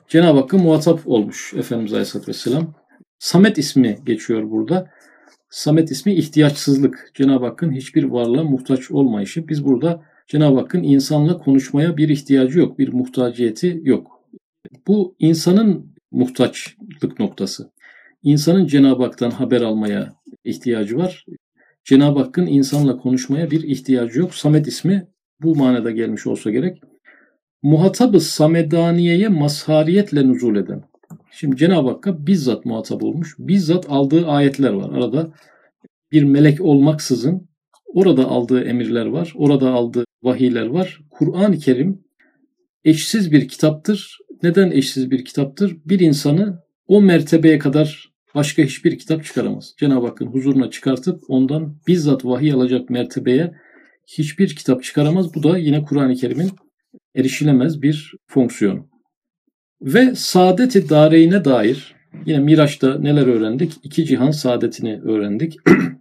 Cenab-ı 0.07 0.39
Hakk'a 0.39 0.57
muhatap 0.57 0.99
olmuş 1.05 1.53
Efendimiz 1.57 1.93
Aleyhisselatü 1.93 2.27
Vesselam. 2.29 2.73
Samet 3.19 3.57
ismi 3.57 3.99
geçiyor 4.05 4.51
burada. 4.51 4.89
Samet 5.49 5.91
ismi 5.91 6.13
ihtiyaçsızlık. 6.13 7.11
Cenab-ı 7.13 7.45
Hakk'ın 7.45 7.71
hiçbir 7.71 8.03
varlığa 8.03 8.43
muhtaç 8.43 8.91
olmayışı. 8.91 9.47
Biz 9.47 9.65
burada 9.65 10.03
Cenab-ı 10.27 10.59
Hakk'ın 10.59 10.83
insanla 10.83 11.37
konuşmaya 11.37 11.97
bir 11.97 12.09
ihtiyacı 12.09 12.59
yok, 12.59 12.79
bir 12.79 12.93
muhtaciyeti 12.93 13.81
yok. 13.83 14.21
Bu 14.87 15.15
insanın 15.19 15.95
muhtaçlık 16.11 17.19
noktası. 17.19 17.71
İnsanın 18.27 18.67
Cenab-ı 18.67 19.03
Hak'tan 19.03 19.31
haber 19.31 19.61
almaya 19.61 20.13
ihtiyacı 20.43 20.97
var. 20.97 21.25
Cenab-ı 21.83 22.19
Hakk'ın 22.19 22.45
insanla 22.45 22.97
konuşmaya 22.97 23.51
bir 23.51 23.63
ihtiyacı 23.63 24.19
yok. 24.19 24.35
Samet 24.35 24.67
ismi 24.67 25.07
bu 25.41 25.55
manada 25.55 25.91
gelmiş 25.91 26.27
olsa 26.27 26.51
gerek. 26.51 26.81
Muhatabı 27.63 28.19
Samedaniye'ye 28.19 29.27
mazhariyetle 29.27 30.27
nuzul 30.27 30.55
eden. 30.55 30.83
Şimdi 31.31 31.55
Cenab-ı 31.55 31.89
Hakk'a 31.89 32.27
bizzat 32.27 32.65
muhatap 32.65 33.03
olmuş. 33.03 33.35
Bizzat 33.39 33.85
aldığı 33.89 34.27
ayetler 34.27 34.73
var. 34.73 34.89
Arada 34.97 35.33
bir 36.11 36.23
melek 36.23 36.61
olmaksızın 36.61 37.47
orada 37.85 38.25
aldığı 38.25 38.63
emirler 38.63 39.05
var. 39.05 39.33
Orada 39.35 39.71
aldığı 39.71 40.05
vahiyler 40.23 40.65
var. 40.65 41.01
Kur'an-ı 41.09 41.57
Kerim 41.57 42.03
eşsiz 42.85 43.31
bir 43.31 43.47
kitaptır. 43.47 44.17
Neden 44.43 44.71
eşsiz 44.71 45.11
bir 45.11 45.25
kitaptır? 45.25 45.77
Bir 45.85 45.99
insanı 45.99 46.63
o 46.87 47.01
mertebeye 47.01 47.59
kadar 47.59 48.16
başka 48.37 48.63
hiçbir 48.63 48.97
kitap 48.97 49.25
çıkaramaz. 49.25 49.73
Cenab-ı 49.77 50.07
Hakk'ın 50.07 50.25
huzuruna 50.25 50.69
çıkartıp 50.69 51.23
ondan 51.27 51.75
bizzat 51.87 52.25
vahiy 52.25 52.53
alacak 52.53 52.89
mertebeye 52.89 53.53
hiçbir 54.07 54.55
kitap 54.55 54.83
çıkaramaz. 54.83 55.35
Bu 55.35 55.43
da 55.43 55.57
yine 55.57 55.81
Kur'an-ı 55.81 56.15
Kerim'in 56.15 56.51
erişilemez 57.15 57.81
bir 57.81 58.13
fonksiyon. 58.27 58.89
Ve 59.81 60.15
saadeti 60.15 60.89
dareyne 60.89 61.45
dair 61.45 61.95
yine 62.25 62.39
Miraç'ta 62.39 62.99
neler 62.99 63.27
öğrendik? 63.27 63.73
İki 63.83 64.05
cihan 64.05 64.31
saadetini 64.31 65.01
öğrendik. 65.01 65.57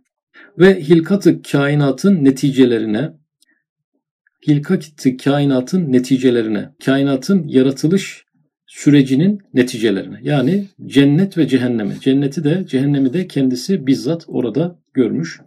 Ve 0.58 0.80
hilkat-ı 0.80 1.42
kainatın 1.42 2.24
neticelerine 2.24 3.10
hilkat-ı 4.48 5.16
kainatın 5.16 5.92
neticelerine, 5.92 6.70
kainatın 6.84 7.48
yaratılış 7.48 8.25
sürecinin 8.76 9.40
neticelerine. 9.54 10.18
Yani 10.22 10.66
cennet 10.86 11.38
ve 11.38 11.48
cehenneme. 11.48 11.94
Cenneti 12.00 12.44
de 12.44 12.64
cehennemi 12.68 13.12
de 13.12 13.26
kendisi 13.26 13.86
bizzat 13.86 14.24
orada 14.28 14.78
görmüş. 14.94 15.40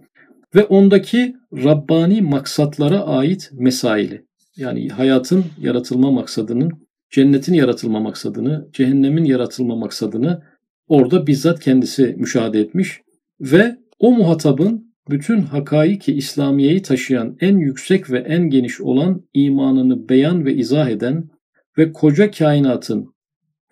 Ve 0.55 0.63
ondaki 0.63 1.35
Rabbani 1.53 2.21
maksatlara 2.21 2.99
ait 2.99 3.49
mesaili. 3.53 4.25
Yani 4.57 4.89
hayatın 4.89 5.45
yaratılma 5.61 6.11
maksadının, 6.11 6.71
cennetin 7.11 7.53
yaratılma 7.53 7.99
maksadını, 7.99 8.69
cehennemin 8.73 9.25
yaratılma 9.25 9.75
maksadını 9.75 10.41
orada 10.87 11.27
bizzat 11.27 11.59
kendisi 11.59 12.15
müşahede 12.17 12.59
etmiş. 12.59 13.01
Ve 13.41 13.75
o 13.99 14.11
muhatabın 14.11 14.93
bütün 15.09 15.41
hakaiki 15.41 16.13
İslamiye'yi 16.13 16.81
taşıyan 16.81 17.37
en 17.41 17.57
yüksek 17.57 18.11
ve 18.11 18.19
en 18.19 18.49
geniş 18.49 18.81
olan 18.81 19.21
imanını 19.33 20.09
beyan 20.09 20.45
ve 20.45 20.53
izah 20.53 20.89
eden 20.89 21.29
ve 21.77 21.91
koca 21.91 22.31
kainatın 22.31 23.13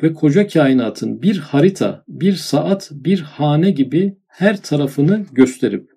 ve 0.03 0.13
koca 0.13 0.47
kainatın 0.47 1.21
bir 1.21 1.37
harita, 1.37 2.03
bir 2.07 2.33
saat, 2.33 2.89
bir 2.91 3.19
hane 3.19 3.71
gibi 3.71 4.17
her 4.27 4.61
tarafını 4.61 5.25
gösterip, 5.31 5.89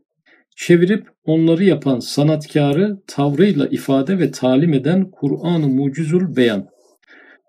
çevirip 0.56 1.08
onları 1.24 1.64
yapan 1.64 2.00
sanatkarı 2.00 2.96
tavrıyla 3.06 3.66
ifade 3.66 4.18
ve 4.18 4.30
talim 4.30 4.72
eden 4.72 5.10
Kur'an-ı 5.10 5.68
Mucizül 5.68 6.36
Beyan. 6.36 6.68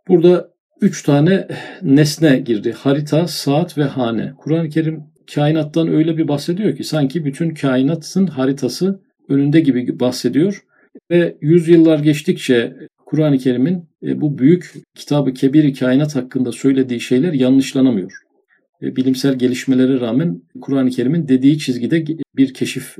Burada 0.08 0.51
üç 0.81 1.03
tane 1.03 1.48
nesne 1.81 2.39
girdi. 2.39 2.72
Harita, 2.77 3.27
saat 3.27 3.77
ve 3.77 3.84
hane. 3.84 4.34
Kur'an-ı 4.38 4.70
Kerim 4.70 5.03
kainattan 5.36 5.88
öyle 5.88 6.17
bir 6.17 6.27
bahsediyor 6.27 6.75
ki 6.75 6.84
sanki 6.84 7.25
bütün 7.25 7.53
kainatın 7.53 8.27
haritası 8.27 9.01
önünde 9.29 9.60
gibi 9.60 10.00
bahsediyor. 10.00 10.63
Ve 11.12 11.38
yüzyıllar 11.41 12.00
geçtikçe 12.00 12.74
Kur'an-ı 13.12 13.38
Kerim'in 13.38 13.89
e, 14.03 14.22
bu 14.22 14.38
büyük 14.38 14.74
kitabı 14.96 15.34
kebir 15.34 15.75
kainat 15.75 16.15
hakkında 16.15 16.51
söylediği 16.51 17.00
şeyler 17.00 17.34
yanlışlanamıyor. 17.34 18.12
E, 18.82 18.96
bilimsel 18.96 19.36
gelişmelere 19.36 20.00
rağmen 20.00 20.41
Kur'an-ı 20.62 20.89
Kerim'in 20.89 21.27
dediği 21.27 21.60
çizgide 21.60 22.06
bir 22.38 22.53
keşif 22.53 22.96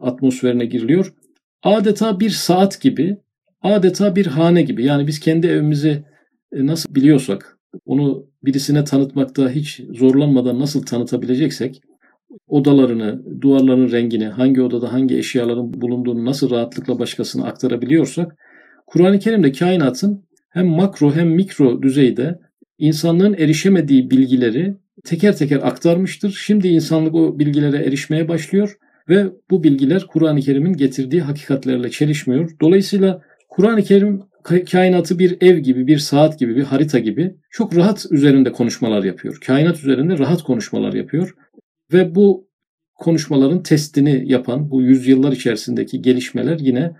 atmosferine 0.00 0.66
giriliyor. 0.66 1.14
Adeta 1.62 2.20
bir 2.20 2.30
saat 2.30 2.80
gibi, 2.80 3.16
adeta 3.62 4.16
bir 4.16 4.26
hane 4.26 4.62
gibi. 4.62 4.84
Yani 4.84 5.06
biz 5.06 5.20
kendi 5.20 5.46
evimizi 5.46 6.04
e, 6.52 6.66
nasıl 6.66 6.94
biliyorsak, 6.94 7.58
onu 7.86 8.26
birisine 8.44 8.84
tanıtmakta 8.84 9.50
hiç 9.50 9.80
zorlanmadan 9.90 10.60
nasıl 10.60 10.82
tanıtabileceksek, 10.82 11.82
odalarını, 12.48 13.40
duvarların 13.40 13.92
rengini, 13.92 14.26
hangi 14.26 14.62
odada 14.62 14.92
hangi 14.92 15.18
eşyaların 15.18 15.80
bulunduğunu 15.80 16.24
nasıl 16.24 16.50
rahatlıkla 16.50 16.98
başkasına 16.98 17.46
aktarabiliyorsak, 17.46 18.36
Kur'an-ı 18.86 19.18
Kerim'de 19.18 19.52
kainatın 19.52 20.24
hem 20.50 20.66
makro 20.66 21.14
hem 21.14 21.28
mikro 21.28 21.82
düzeyde 21.82 22.38
insanlığın 22.78 23.34
erişemediği 23.34 24.10
bilgileri 24.10 24.76
teker 25.04 25.36
teker 25.36 25.60
aktarmıştır. 25.62 26.40
Şimdi 26.44 26.68
insanlık 26.68 27.14
o 27.14 27.38
bilgilere 27.38 27.76
erişmeye 27.76 28.28
başlıyor 28.28 28.76
ve 29.08 29.26
bu 29.50 29.64
bilgiler 29.64 30.06
Kur'an-ı 30.06 30.40
Kerim'in 30.40 30.72
getirdiği 30.72 31.20
hakikatlerle 31.20 31.90
çelişmiyor. 31.90 32.50
Dolayısıyla 32.60 33.22
Kur'an-ı 33.48 33.82
Kerim 33.82 34.22
kainatı 34.70 35.18
bir 35.18 35.36
ev 35.40 35.58
gibi, 35.58 35.86
bir 35.86 35.98
saat 35.98 36.38
gibi, 36.38 36.56
bir 36.56 36.62
harita 36.62 36.98
gibi 36.98 37.34
çok 37.50 37.76
rahat 37.76 38.06
üzerinde 38.10 38.52
konuşmalar 38.52 39.04
yapıyor. 39.04 39.38
Kainat 39.46 39.76
üzerinde 39.76 40.18
rahat 40.18 40.42
konuşmalar 40.42 40.92
yapıyor. 40.92 41.34
Ve 41.92 42.14
bu 42.14 42.48
konuşmaların 42.94 43.62
testini 43.62 44.32
yapan 44.32 44.70
bu 44.70 44.82
yüzyıllar 44.82 45.32
içerisindeki 45.32 46.02
gelişmeler 46.02 46.58
yine 46.58 46.92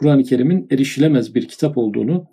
Kur'an-ı 0.00 0.24
Kerim'in 0.24 0.66
erişilemez 0.70 1.34
bir 1.34 1.48
kitap 1.48 1.78
olduğunu 1.78 2.26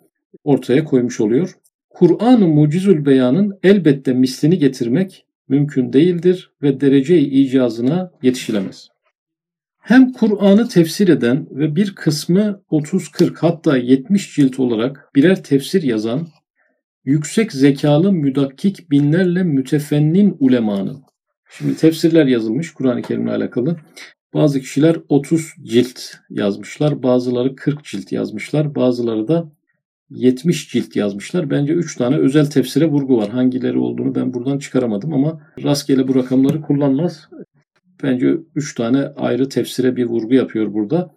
ortaya 0.43 0.83
koymuş 0.83 1.21
oluyor. 1.21 1.57
Kur'an-ı 1.89 2.47
Mucizül 2.47 3.05
Beyan'ın 3.05 3.59
elbette 3.63 4.13
mislini 4.13 4.57
getirmek 4.57 5.25
mümkün 5.47 5.93
değildir 5.93 6.51
ve 6.61 6.81
derece-i 6.81 7.25
icazına 7.25 8.11
yetişilemez. 8.21 8.87
Hem 9.77 10.11
Kur'an'ı 10.11 10.67
tefsir 10.67 11.07
eden 11.07 11.47
ve 11.51 11.75
bir 11.75 11.95
kısmı 11.95 12.61
30-40 12.71 13.35
hatta 13.35 13.77
70 13.77 14.35
cilt 14.35 14.59
olarak 14.59 15.09
birer 15.15 15.43
tefsir 15.43 15.83
yazan 15.83 16.27
yüksek 17.05 17.51
zekalı 17.51 18.11
müdakkik 18.11 18.91
binlerle 18.91 19.43
mütefennin 19.43 20.37
ulemanın. 20.39 21.03
Şimdi 21.49 21.75
tefsirler 21.77 22.25
yazılmış 22.25 22.73
Kur'an-ı 22.73 23.01
Kerim'le 23.01 23.29
alakalı. 23.29 23.77
Bazı 24.33 24.59
kişiler 24.59 24.97
30 25.09 25.53
cilt 25.63 25.99
yazmışlar, 26.29 27.03
bazıları 27.03 27.55
40 27.55 27.83
cilt 27.83 28.11
yazmışlar, 28.11 28.75
bazıları 28.75 29.27
da 29.27 29.51
70 30.09 30.71
cilt 30.71 30.95
yazmışlar. 30.95 31.49
Bence 31.49 31.73
3 31.73 31.95
tane 31.95 32.17
özel 32.17 32.45
tefsire 32.45 32.85
vurgu 32.85 33.17
var. 33.17 33.29
Hangileri 33.29 33.77
olduğunu 33.77 34.15
ben 34.15 34.33
buradan 34.33 34.59
çıkaramadım 34.59 35.13
ama 35.13 35.41
rastgele 35.63 36.07
bu 36.07 36.15
rakamları 36.15 36.61
kullanmaz. 36.61 37.29
Bence 38.03 38.37
3 38.55 38.75
tane 38.75 39.01
ayrı 39.01 39.49
tefsire 39.49 39.95
bir 39.95 40.05
vurgu 40.05 40.33
yapıyor 40.33 40.73
burada. 40.73 41.15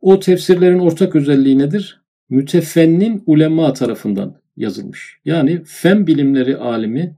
O 0.00 0.20
tefsirlerin 0.20 0.78
ortak 0.78 1.16
özelliği 1.16 1.58
nedir? 1.58 2.00
Mütefennin 2.30 3.22
ulema 3.26 3.72
tarafından 3.72 4.40
yazılmış. 4.56 5.18
Yani 5.24 5.62
fen 5.64 6.06
bilimleri 6.06 6.56
alimi, 6.56 7.16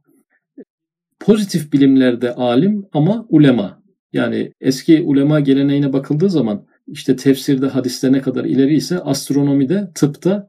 pozitif 1.21 1.73
bilimlerde 1.73 2.35
alim 2.35 2.87
ama 2.93 3.27
ulema. 3.29 3.82
Yani 4.13 4.53
eski 4.61 5.03
ulema 5.03 5.41
geleneğine 5.41 5.93
bakıldığı 5.93 6.31
zaman 6.31 6.67
işte 6.87 7.17
tefsirde, 7.17 7.67
hadiste 7.67 8.13
ne 8.13 8.21
kadar 8.21 8.45
ileri 8.45 8.75
ise 8.75 8.99
astronomide, 8.99 9.91
tıpta 9.95 10.49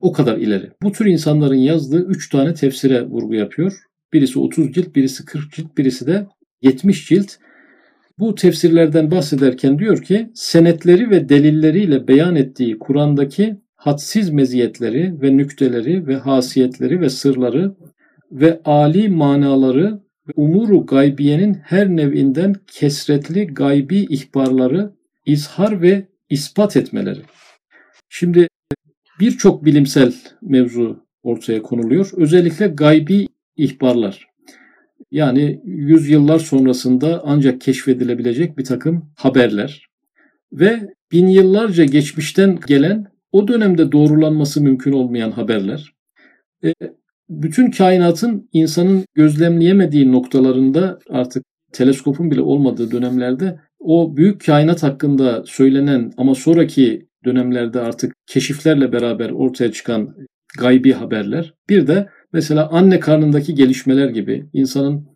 o 0.00 0.12
kadar 0.12 0.38
ileri. 0.38 0.70
Bu 0.82 0.92
tür 0.92 1.06
insanların 1.06 1.54
yazdığı 1.54 2.06
3 2.06 2.28
tane 2.28 2.54
tefsire 2.54 3.06
vurgu 3.06 3.34
yapıyor. 3.34 3.82
Birisi 4.12 4.38
30 4.38 4.72
cilt, 4.72 4.94
birisi 4.94 5.24
40 5.24 5.52
cilt, 5.52 5.78
birisi 5.78 6.06
de 6.06 6.26
70 6.62 7.08
cilt. 7.08 7.32
Bu 8.18 8.34
tefsirlerden 8.34 9.10
bahsederken 9.10 9.78
diyor 9.78 10.02
ki 10.02 10.30
senetleri 10.34 11.10
ve 11.10 11.28
delilleriyle 11.28 12.08
beyan 12.08 12.36
ettiği 12.36 12.78
Kur'an'daki 12.78 13.56
hadsiz 13.76 14.30
meziyetleri 14.30 15.22
ve 15.22 15.36
nükteleri 15.36 16.06
ve 16.06 16.16
hasiyetleri 16.16 17.00
ve 17.00 17.10
sırları 17.10 17.74
ve 18.32 18.60
ali 18.64 19.08
manaları 19.08 20.00
umuru 20.36 20.86
gaybiyenin 20.86 21.54
her 21.54 21.88
nevinden 21.88 22.54
kesretli 22.66 23.46
gaybi 23.46 23.96
ihbarları 23.96 24.92
izhar 25.26 25.82
ve 25.82 26.08
ispat 26.30 26.76
etmeleri. 26.76 27.20
Şimdi 28.08 28.48
birçok 29.20 29.64
bilimsel 29.64 30.14
mevzu 30.42 31.06
ortaya 31.22 31.62
konuluyor. 31.62 32.10
Özellikle 32.16 32.66
gaybi 32.66 33.28
ihbarlar. 33.56 34.26
Yani 35.10 35.60
yüzyıllar 35.64 36.38
sonrasında 36.38 37.22
ancak 37.24 37.60
keşfedilebilecek 37.60 38.58
bir 38.58 38.64
takım 38.64 39.12
haberler 39.16 39.86
ve 40.52 40.94
bin 41.12 41.26
yıllarca 41.26 41.84
geçmişten 41.84 42.58
gelen 42.66 43.06
o 43.32 43.48
dönemde 43.48 43.92
doğrulanması 43.92 44.62
mümkün 44.62 44.92
olmayan 44.92 45.30
haberler. 45.30 45.94
E, 46.64 46.74
bütün 47.30 47.70
kainatın 47.70 48.48
insanın 48.52 49.04
gözlemleyemediği 49.14 50.12
noktalarında 50.12 50.98
artık 51.10 51.44
teleskopun 51.72 52.30
bile 52.30 52.40
olmadığı 52.40 52.90
dönemlerde 52.90 53.60
o 53.78 54.16
büyük 54.16 54.46
kainat 54.46 54.82
hakkında 54.82 55.42
söylenen 55.46 56.12
ama 56.16 56.34
sonraki 56.34 57.06
dönemlerde 57.24 57.80
artık 57.80 58.14
keşiflerle 58.26 58.92
beraber 58.92 59.30
ortaya 59.30 59.72
çıkan 59.72 60.16
gaybi 60.58 60.92
haberler. 60.92 61.54
Bir 61.68 61.86
de 61.86 62.08
mesela 62.32 62.68
anne 62.70 63.00
karnındaki 63.00 63.54
gelişmeler 63.54 64.08
gibi, 64.08 64.46
insanın 64.52 65.08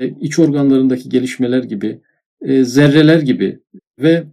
e, 0.00 0.08
iç 0.08 0.38
organlarındaki 0.38 1.08
gelişmeler 1.08 1.62
gibi, 1.64 2.00
e, 2.40 2.64
zerreler 2.64 3.20
gibi 3.20 3.60
ve 3.98 4.24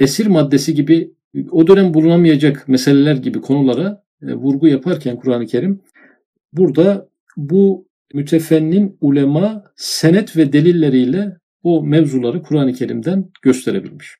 esir 0.00 0.26
maddesi 0.26 0.74
gibi 0.74 1.10
o 1.50 1.66
dönem 1.66 1.94
bulunamayacak 1.94 2.68
meseleler 2.68 3.16
gibi 3.16 3.40
konulara 3.40 4.02
e, 4.22 4.34
vurgu 4.34 4.68
yaparken 4.68 5.16
Kur'an-ı 5.16 5.46
Kerim 5.46 5.80
burada 6.52 7.08
bu 7.36 7.88
mütefennin 8.14 8.98
ulema 9.00 9.64
senet 9.76 10.36
ve 10.36 10.52
delilleriyle 10.52 11.36
o 11.62 11.82
mevzuları 11.82 12.42
Kur'an-ı 12.42 12.72
Kerim'den 12.72 13.30
gösterebilmiş. 13.42 14.16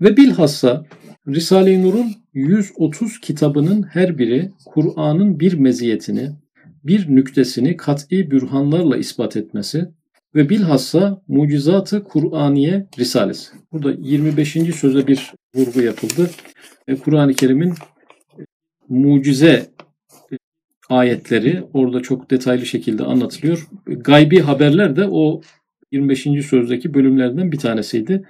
Ve 0.00 0.16
bilhassa 0.16 0.84
Risale-i 1.28 1.82
Nur'un 1.82 2.12
130 2.32 3.20
kitabının 3.20 3.82
her 3.82 4.18
biri 4.18 4.52
Kur'an'ın 4.66 5.40
bir 5.40 5.52
meziyetini, 5.52 6.30
bir 6.84 7.08
nüktesini 7.08 7.76
kat'i 7.76 8.30
bürhanlarla 8.30 8.96
ispat 8.96 9.36
etmesi 9.36 9.88
ve 10.34 10.48
bilhassa 10.48 11.22
Mucizatı 11.28 12.04
Kur'aniye 12.04 12.86
Risalesi. 12.98 13.50
Burada 13.72 13.92
25. 14.00 14.52
söze 14.52 15.06
bir 15.06 15.32
vurgu 15.54 15.80
yapıldı. 15.80 16.30
Kur'an-ı 17.04 17.34
Kerim'in 17.34 17.74
mucize 18.88 19.66
ayetleri 20.88 21.62
orada 21.72 22.02
çok 22.02 22.30
detaylı 22.30 22.66
şekilde 22.66 23.04
anlatılıyor. 23.04 23.68
Gaybi 23.86 24.40
haberler 24.40 24.96
de 24.96 25.08
o 25.10 25.40
25. 25.92 26.26
sözdeki 26.46 26.94
bölümlerden 26.94 27.52
bir 27.52 27.58
tanesiydi. 27.58 28.24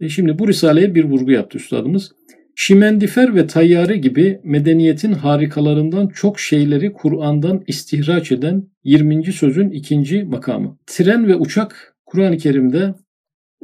E 0.00 0.08
şimdi 0.08 0.38
bu 0.38 0.48
risaleye 0.48 0.94
bir 0.94 1.04
vurgu 1.04 1.30
yaptı 1.30 1.58
üstadımız. 1.58 2.12
Şimendifer 2.54 3.34
ve 3.34 3.46
tayyare 3.46 3.96
gibi 3.96 4.40
medeniyetin 4.44 5.12
harikalarından 5.12 6.08
çok 6.08 6.40
şeyleri 6.40 6.92
Kur'an'dan 6.92 7.62
istihraç 7.66 8.32
eden 8.32 8.64
20. 8.84 9.32
sözün 9.32 9.70
ikinci 9.70 10.24
makamı. 10.24 10.78
Tren 10.86 11.28
ve 11.28 11.36
uçak 11.36 11.96
Kur'an-ı 12.06 12.36
Kerim'de 12.36 12.94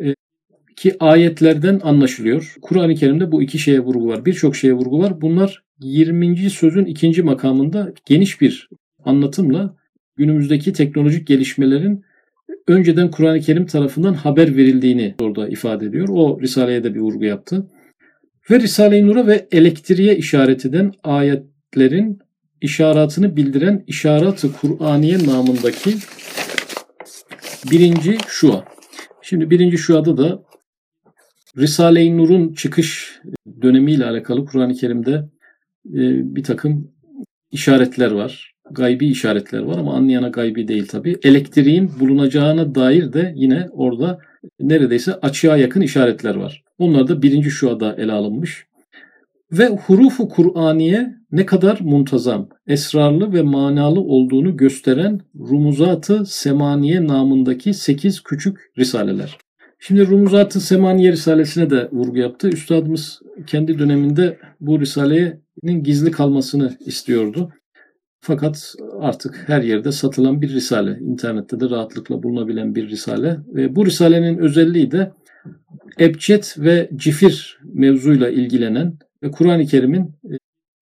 e, 0.02 0.14
ki 0.76 0.96
ayetlerden 1.00 1.80
anlaşılıyor. 1.82 2.54
Kur'an-ı 2.62 2.94
Kerim'de 2.94 3.32
bu 3.32 3.42
iki 3.42 3.58
şeye 3.58 3.80
vurgu 3.80 4.08
var. 4.08 4.24
Birçok 4.24 4.56
şeye 4.56 4.72
vurgu 4.72 4.98
var. 4.98 5.20
Bunlar 5.20 5.63
20. 5.80 6.50
sözün 6.50 6.84
ikinci 6.84 7.22
makamında 7.22 7.92
geniş 8.06 8.40
bir 8.40 8.68
anlatımla 9.04 9.76
günümüzdeki 10.16 10.72
teknolojik 10.72 11.26
gelişmelerin 11.26 12.04
önceden 12.68 13.10
Kur'an-ı 13.10 13.40
Kerim 13.40 13.66
tarafından 13.66 14.14
haber 14.14 14.56
verildiğini 14.56 15.14
orada 15.20 15.48
ifade 15.48 15.86
ediyor. 15.86 16.08
O 16.10 16.40
Risale'ye 16.40 16.84
de 16.84 16.94
bir 16.94 17.00
vurgu 17.00 17.24
yaptı. 17.24 17.70
Ve 18.50 18.60
Risale-i 18.60 19.06
Nur'a 19.06 19.26
ve 19.26 19.48
elektriğe 19.52 20.16
işaret 20.16 20.66
eden 20.66 20.92
ayetlerin 21.02 22.18
işaretini 22.60 23.36
bildiren 23.36 23.84
işaret-ı 23.86 24.52
Kur'aniye 24.52 25.18
namındaki 25.26 25.94
birinci 27.70 28.18
şua. 28.28 28.64
Şimdi 29.22 29.50
birinci 29.50 29.78
şuada 29.78 30.16
da 30.16 30.42
Risale-i 31.58 32.18
Nur'un 32.18 32.52
çıkış 32.52 33.20
dönemiyle 33.62 34.04
alakalı 34.04 34.44
Kur'an-ı 34.44 34.74
Kerim'de 34.74 35.33
e, 35.86 36.34
bir 36.36 36.44
takım 36.44 36.90
işaretler 37.50 38.10
var. 38.10 38.54
Gaybi 38.70 39.06
işaretler 39.06 39.60
var 39.60 39.78
ama 39.78 39.94
anlayana 39.94 40.28
gaybi 40.28 40.68
değil 40.68 40.86
tabi. 40.86 41.16
Elektriğin 41.22 41.90
bulunacağına 42.00 42.74
dair 42.74 43.12
de 43.12 43.32
yine 43.36 43.68
orada 43.72 44.18
neredeyse 44.60 45.14
açığa 45.14 45.56
yakın 45.56 45.80
işaretler 45.80 46.34
var. 46.34 46.62
Onlar 46.78 47.08
da 47.08 47.22
birinci 47.22 47.50
şuada 47.50 47.94
ele 47.98 48.12
alınmış. 48.12 48.66
Ve 49.52 49.68
hurufu 49.68 50.28
Kur'aniye 50.28 51.14
ne 51.32 51.46
kadar 51.46 51.78
muntazam, 51.80 52.48
esrarlı 52.66 53.32
ve 53.32 53.42
manalı 53.42 54.00
olduğunu 54.00 54.56
gösteren 54.56 55.20
Rumuzat-ı 55.34 56.26
Semaniye 56.26 57.06
namındaki 57.06 57.74
8 57.74 58.22
küçük 58.22 58.58
risaleler. 58.78 59.38
Şimdi 59.86 60.06
Rumuzat-ı 60.06 60.60
Semaniye 60.60 61.12
risalesine 61.12 61.70
de 61.70 61.88
vurgu 61.92 62.18
yaptı. 62.18 62.48
Üstadımız 62.48 63.20
kendi 63.46 63.78
döneminde 63.78 64.38
bu 64.60 64.80
risalenin 64.80 65.82
gizli 65.82 66.10
kalmasını 66.10 66.78
istiyordu. 66.80 67.52
Fakat 68.20 68.74
artık 69.00 69.44
her 69.46 69.62
yerde 69.62 69.92
satılan 69.92 70.42
bir 70.42 70.48
risale, 70.48 70.98
internette 70.98 71.60
de 71.60 71.70
rahatlıkla 71.70 72.22
bulunabilen 72.22 72.74
bir 72.74 72.88
risale. 72.88 73.36
Ve 73.46 73.76
bu 73.76 73.86
risalenin 73.86 74.38
özelliği 74.38 74.90
de 74.90 75.12
ebced 76.00 76.44
ve 76.58 76.90
cifir 76.96 77.58
mevzuyla 77.64 78.30
ilgilenen 78.30 78.98
ve 79.22 79.30
Kur'an-ı 79.30 79.66
Kerim'in 79.66 80.02
e, 80.02 80.34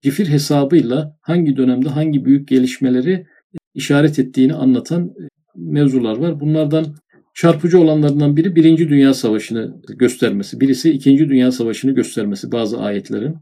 cifir 0.03 0.29
hesabıyla 0.29 1.17
hangi 1.21 1.57
dönemde 1.57 1.89
hangi 1.89 2.25
büyük 2.25 2.49
gelişmeleri 2.49 3.27
işaret 3.75 4.19
ettiğini 4.19 4.55
anlatan 4.55 5.07
e, 5.07 5.23
mevzular 5.57 6.17
var. 6.17 6.41
Bunlardan 6.41 6.87
çarpıcı 7.35 7.81
olanlarından 7.81 8.37
biri 8.37 8.57
Birinci 8.57 8.89
Dünya 8.89 9.15
Savaşı'nı 9.15 9.83
göstermesi. 9.89 10.61
Birisi 10.61 10.91
İkinci 10.91 11.29
Dünya 11.29 11.53
Savaşı'nı 11.53 11.93
göstermesi 11.93 12.53
bazı 12.53 12.81
ayetlerin. 12.81 13.37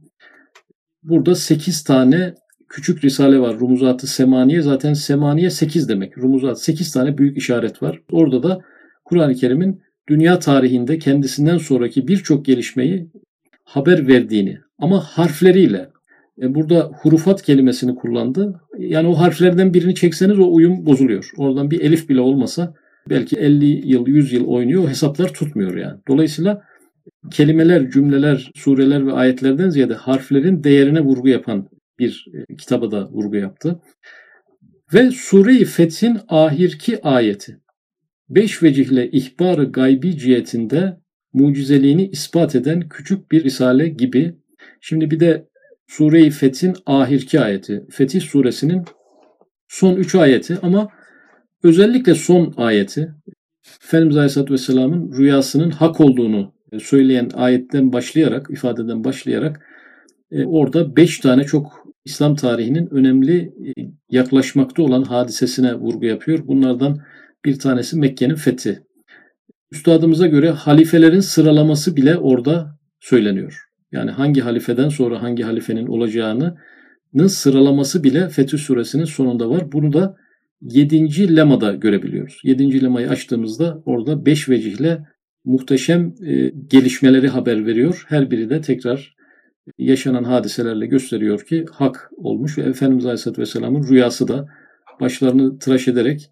burada 1.02 1.34
8 1.34 1.84
tane 1.84 2.34
küçük 2.68 3.04
risale 3.04 3.40
var. 3.40 3.60
Rumuzatı 3.60 4.06
Semaniye 4.06 4.62
zaten 4.62 4.92
Semaniye 4.92 5.50
8 5.50 5.88
demek. 5.88 6.18
Rumuzat 6.18 6.60
8 6.60 6.92
tane 6.92 7.18
büyük 7.18 7.36
işaret 7.36 7.82
var. 7.82 8.00
Orada 8.12 8.42
da 8.42 8.60
Kur'an-ı 9.04 9.34
Kerim'in 9.34 9.82
dünya 10.08 10.38
tarihinde 10.38 10.98
kendisinden 10.98 11.58
sonraki 11.58 12.08
birçok 12.08 12.44
gelişmeyi 12.44 13.10
haber 13.64 14.08
verdiğini 14.08 14.58
ama 14.78 15.00
harfleriyle 15.00 15.90
e, 16.42 16.54
burada 16.54 16.90
hurufat 17.02 17.42
kelimesini 17.42 17.94
kullandı. 17.94 18.60
Yani 18.78 19.08
o 19.08 19.12
harflerden 19.14 19.74
birini 19.74 19.94
çekseniz 19.94 20.38
o 20.38 20.52
uyum 20.52 20.86
bozuluyor. 20.86 21.30
Oradan 21.36 21.70
bir 21.70 21.80
elif 21.80 22.08
bile 22.08 22.20
olmasa 22.20 22.74
belki 23.10 23.36
50 23.36 23.88
yıl, 23.88 24.06
100 24.06 24.32
yıl 24.32 24.46
oynuyor. 24.46 24.88
Hesaplar 24.88 25.34
tutmuyor 25.34 25.76
yani. 25.76 26.00
Dolayısıyla 26.08 26.62
kelimeler, 27.30 27.90
cümleler, 27.90 28.50
sureler 28.54 29.06
ve 29.06 29.12
ayetlerden 29.12 29.70
ziyade 29.70 29.94
harflerin 29.94 30.64
değerine 30.64 31.00
vurgu 31.00 31.28
yapan 31.28 31.68
bir 31.98 32.26
e, 32.34 32.56
kitaba 32.56 32.90
da 32.90 33.08
vurgu 33.10 33.36
yaptı. 33.36 33.80
Ve 34.94 35.10
Sure-i 35.10 35.64
Fetih'in 35.64 36.18
ahirki 36.28 37.02
ayeti. 37.02 37.60
Beş 38.28 38.62
vecihle 38.62 39.10
ihbarı 39.10 39.64
gaybi 39.64 40.18
cihetinde 40.18 41.00
mucizeliğini 41.32 42.08
ispat 42.08 42.54
eden 42.54 42.88
küçük 42.88 43.32
bir 43.32 43.44
risale 43.44 43.88
gibi. 43.88 44.34
Şimdi 44.80 45.10
bir 45.10 45.20
de 45.20 45.48
Sure-i 45.86 46.30
Fetih'in 46.30 46.76
ahirki 46.86 47.40
ayeti. 47.40 47.86
Fetih 47.90 48.20
suresinin 48.20 48.84
son 49.68 49.96
üç 49.96 50.14
ayeti 50.14 50.58
ama 50.62 50.88
özellikle 51.62 52.14
son 52.14 52.54
ayeti 52.56 53.14
Efendimiz 53.84 54.16
Aleyhisselatü 54.16 54.52
Vesselam'ın 54.52 55.12
rüyasının 55.18 55.70
hak 55.70 56.00
olduğunu 56.00 56.52
söyleyen 56.78 57.30
ayetten 57.34 57.92
başlayarak, 57.92 58.50
ifadeden 58.50 59.04
başlayarak 59.04 59.66
e, 60.30 60.44
orada 60.44 60.96
beş 60.96 61.18
tane 61.18 61.44
çok 61.44 61.86
İslam 62.04 62.36
tarihinin 62.36 62.94
önemli 62.94 63.36
e, 63.38 63.72
yaklaşmakta 64.10 64.82
olan 64.82 65.02
hadisesine 65.02 65.74
vurgu 65.74 66.06
yapıyor. 66.06 66.46
Bunlardan 66.46 66.98
bir 67.44 67.58
tanesi 67.58 67.98
Mekke'nin 67.98 68.34
fethi. 68.34 68.82
Üstadımıza 69.72 70.26
göre 70.26 70.50
halifelerin 70.50 71.20
sıralaması 71.20 71.96
bile 71.96 72.16
orada 72.16 72.78
söyleniyor. 73.00 73.64
Yani 73.92 74.10
hangi 74.10 74.40
halifeden 74.40 74.88
sonra 74.88 75.22
hangi 75.22 75.42
halifenin 75.42 75.86
olacağının 75.86 76.58
sıralaması 77.28 78.04
bile 78.04 78.28
Fetih 78.28 78.58
Suresinin 78.58 79.04
sonunda 79.04 79.50
var. 79.50 79.72
Bunu 79.72 79.92
da 79.92 80.16
7. 80.62 81.36
lemada 81.36 81.74
görebiliyoruz. 81.74 82.40
7. 82.44 82.82
lemayı 82.82 83.10
açtığımızda 83.10 83.82
orada 83.86 84.26
5 84.26 84.48
vecihle 84.48 85.06
muhteşem 85.44 86.14
e, 86.26 86.48
gelişmeleri 86.48 87.28
haber 87.28 87.66
veriyor. 87.66 88.04
Her 88.08 88.30
biri 88.30 88.50
de 88.50 88.60
tekrar 88.60 89.16
yaşanan 89.78 90.24
hadiselerle 90.24 90.86
gösteriyor 90.86 91.40
ki 91.40 91.64
hak 91.72 92.10
olmuş 92.16 92.58
ve 92.58 92.62
Efendimiz 92.62 93.04
Aleyhisselatü 93.04 93.42
Vesselam'ın 93.42 93.88
rüyası 93.88 94.28
da 94.28 94.48
başlarını 95.00 95.58
tıraş 95.58 95.88
ederek 95.88 96.30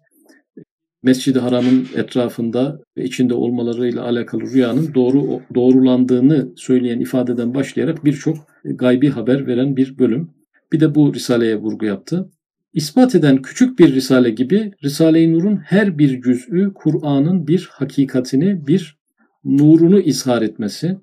Mescid-i 1.03 1.39
Haram'ın 1.39 1.87
etrafında 1.95 2.79
ve 2.97 3.03
içinde 3.03 3.33
olmalarıyla 3.33 4.03
alakalı 4.03 4.41
rüyanın 4.41 4.93
doğru 4.93 5.41
doğrulandığını 5.55 6.49
söyleyen 6.55 6.99
ifadeden 6.99 7.53
başlayarak 7.53 8.05
birçok 8.05 8.37
gaybi 8.63 9.09
haber 9.09 9.47
veren 9.47 9.77
bir 9.77 9.97
bölüm. 9.99 10.29
Bir 10.73 10.79
de 10.79 10.95
bu 10.95 11.13
risaleye 11.13 11.55
vurgu 11.55 11.85
yaptı. 11.85 12.29
İspat 12.73 13.15
eden 13.15 13.41
küçük 13.41 13.79
bir 13.79 13.95
risale 13.95 14.29
gibi 14.29 14.71
Risale-i 14.83 15.33
Nur'un 15.33 15.55
her 15.55 15.97
bir 15.97 16.21
cüz'ü 16.21 16.71
Kur'an'ın 16.75 17.47
bir 17.47 17.69
hakikatini, 17.71 18.67
bir 18.67 18.97
nurunu 19.43 19.99
izhar 19.99 20.41
etmesi, 20.41 20.97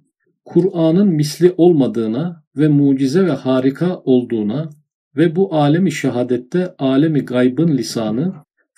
Kur'an'ın 0.44 1.08
misli 1.08 1.54
olmadığına 1.56 2.44
ve 2.56 2.68
mucize 2.68 3.26
ve 3.26 3.30
harika 3.30 3.98
olduğuna 3.98 4.70
ve 5.16 5.36
bu 5.36 5.54
alemi 5.54 5.92
şehadette 5.92 6.74
alemi 6.78 7.24
gaybın 7.24 7.76
lisanı 7.76 8.34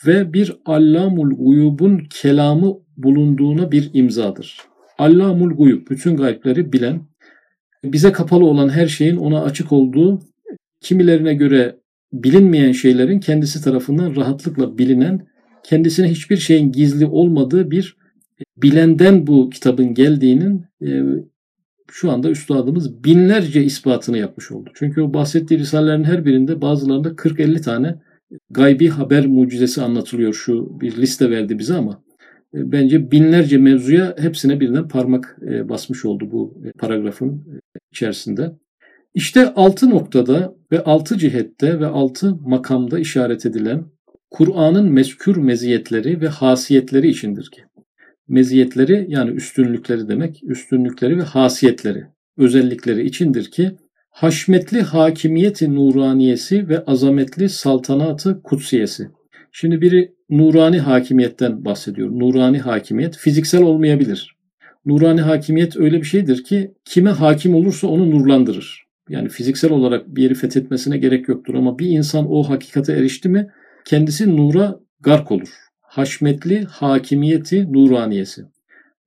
ve 0.06 0.32
bir 0.32 0.56
allamul 0.64 1.30
guyubun 1.30 2.02
kelamı 2.10 2.74
bulunduğuna 2.96 3.72
bir 3.72 3.90
imzadır. 3.92 4.58
Allamul 4.98 5.50
guyub, 5.50 5.90
bütün 5.90 6.16
gaybleri 6.16 6.72
bilen, 6.72 7.00
bize 7.84 8.12
kapalı 8.12 8.44
olan 8.44 8.68
her 8.68 8.86
şeyin 8.86 9.16
ona 9.16 9.42
açık 9.42 9.72
olduğu, 9.72 10.20
kimilerine 10.80 11.34
göre 11.34 11.76
bilinmeyen 12.12 12.72
şeylerin 12.72 13.20
kendisi 13.20 13.64
tarafından 13.64 14.16
rahatlıkla 14.16 14.78
bilinen, 14.78 15.26
kendisine 15.62 16.10
hiçbir 16.10 16.36
şeyin 16.36 16.72
gizli 16.72 17.06
olmadığı 17.06 17.70
bir 17.70 17.96
bilenden 18.56 19.26
bu 19.26 19.50
kitabın 19.50 19.94
geldiğinin 19.94 20.64
e, 20.82 21.02
şu 21.90 22.10
anda 22.10 22.30
üstadımız 22.30 23.04
binlerce 23.04 23.64
ispatını 23.64 24.18
yapmış 24.18 24.52
oldu. 24.52 24.70
Çünkü 24.74 25.00
o 25.00 25.14
bahsettiği 25.14 25.60
risalelerin 25.60 26.04
her 26.04 26.24
birinde 26.24 26.60
bazılarında 26.60 27.08
40-50 27.08 27.60
tane 27.60 27.94
gaybi 28.50 28.88
haber 28.88 29.26
mucizesi 29.26 29.82
anlatılıyor. 29.82 30.34
Şu 30.34 30.80
bir 30.80 30.96
liste 30.96 31.30
verdi 31.30 31.58
bize 31.58 31.74
ama 31.74 32.02
e, 32.54 32.72
bence 32.72 33.10
binlerce 33.10 33.58
mevzuya 33.58 34.14
hepsine 34.18 34.60
birden 34.60 34.88
parmak 34.88 35.38
e, 35.42 35.68
basmış 35.68 36.04
oldu 36.04 36.28
bu 36.32 36.62
paragrafın 36.78 37.42
içerisinde. 37.92 38.52
İşte 39.18 39.54
altı 39.54 39.90
noktada 39.90 40.54
ve 40.72 40.84
altı 40.84 41.18
cihette 41.18 41.80
ve 41.80 41.86
altı 41.86 42.36
makamda 42.36 42.98
işaret 42.98 43.46
edilen 43.46 43.84
Kur'an'ın 44.30 44.92
mezkür 44.92 45.36
meziyetleri 45.36 46.20
ve 46.20 46.28
hasiyetleri 46.28 47.08
içindir 47.08 47.50
ki 47.50 47.62
meziyetleri 48.28 49.06
yani 49.08 49.30
üstünlükleri 49.30 50.08
demek, 50.08 50.40
üstünlükleri 50.44 51.18
ve 51.18 51.22
hasiyetleri, 51.22 52.04
özellikleri 52.36 53.06
içindir 53.06 53.50
ki 53.50 53.70
haşmetli 54.10 54.82
hakimiyeti 54.82 55.74
nuraniyesi 55.74 56.68
ve 56.68 56.84
azametli 56.84 57.48
saltanatı 57.48 58.42
kutsiyesi. 58.42 59.08
Şimdi 59.52 59.80
biri 59.80 60.14
nurani 60.30 60.78
hakimiyetten 60.78 61.64
bahsediyor. 61.64 62.10
Nurani 62.10 62.58
hakimiyet 62.58 63.16
fiziksel 63.16 63.62
olmayabilir. 63.62 64.36
Nurani 64.86 65.20
hakimiyet 65.20 65.76
öyle 65.76 65.96
bir 65.96 66.06
şeydir 66.06 66.44
ki 66.44 66.74
kime 66.84 67.10
hakim 67.10 67.54
olursa 67.54 67.88
onu 67.88 68.10
nurlandırır. 68.10 68.87
Yani 69.08 69.28
fiziksel 69.28 69.72
olarak 69.72 70.16
bir 70.16 70.22
yeri 70.22 70.34
fethetmesine 70.34 70.98
gerek 70.98 71.28
yoktur 71.28 71.54
ama 71.54 71.78
bir 71.78 71.86
insan 71.86 72.32
o 72.32 72.42
hakikate 72.42 72.92
erişti 72.92 73.28
mi 73.28 73.48
kendisi 73.84 74.36
nura 74.36 74.80
gark 75.00 75.32
olur 75.32 75.68
haşmetli 75.88 76.64
hakimiyeti 76.64 77.72
nuraniyesi 77.72 78.44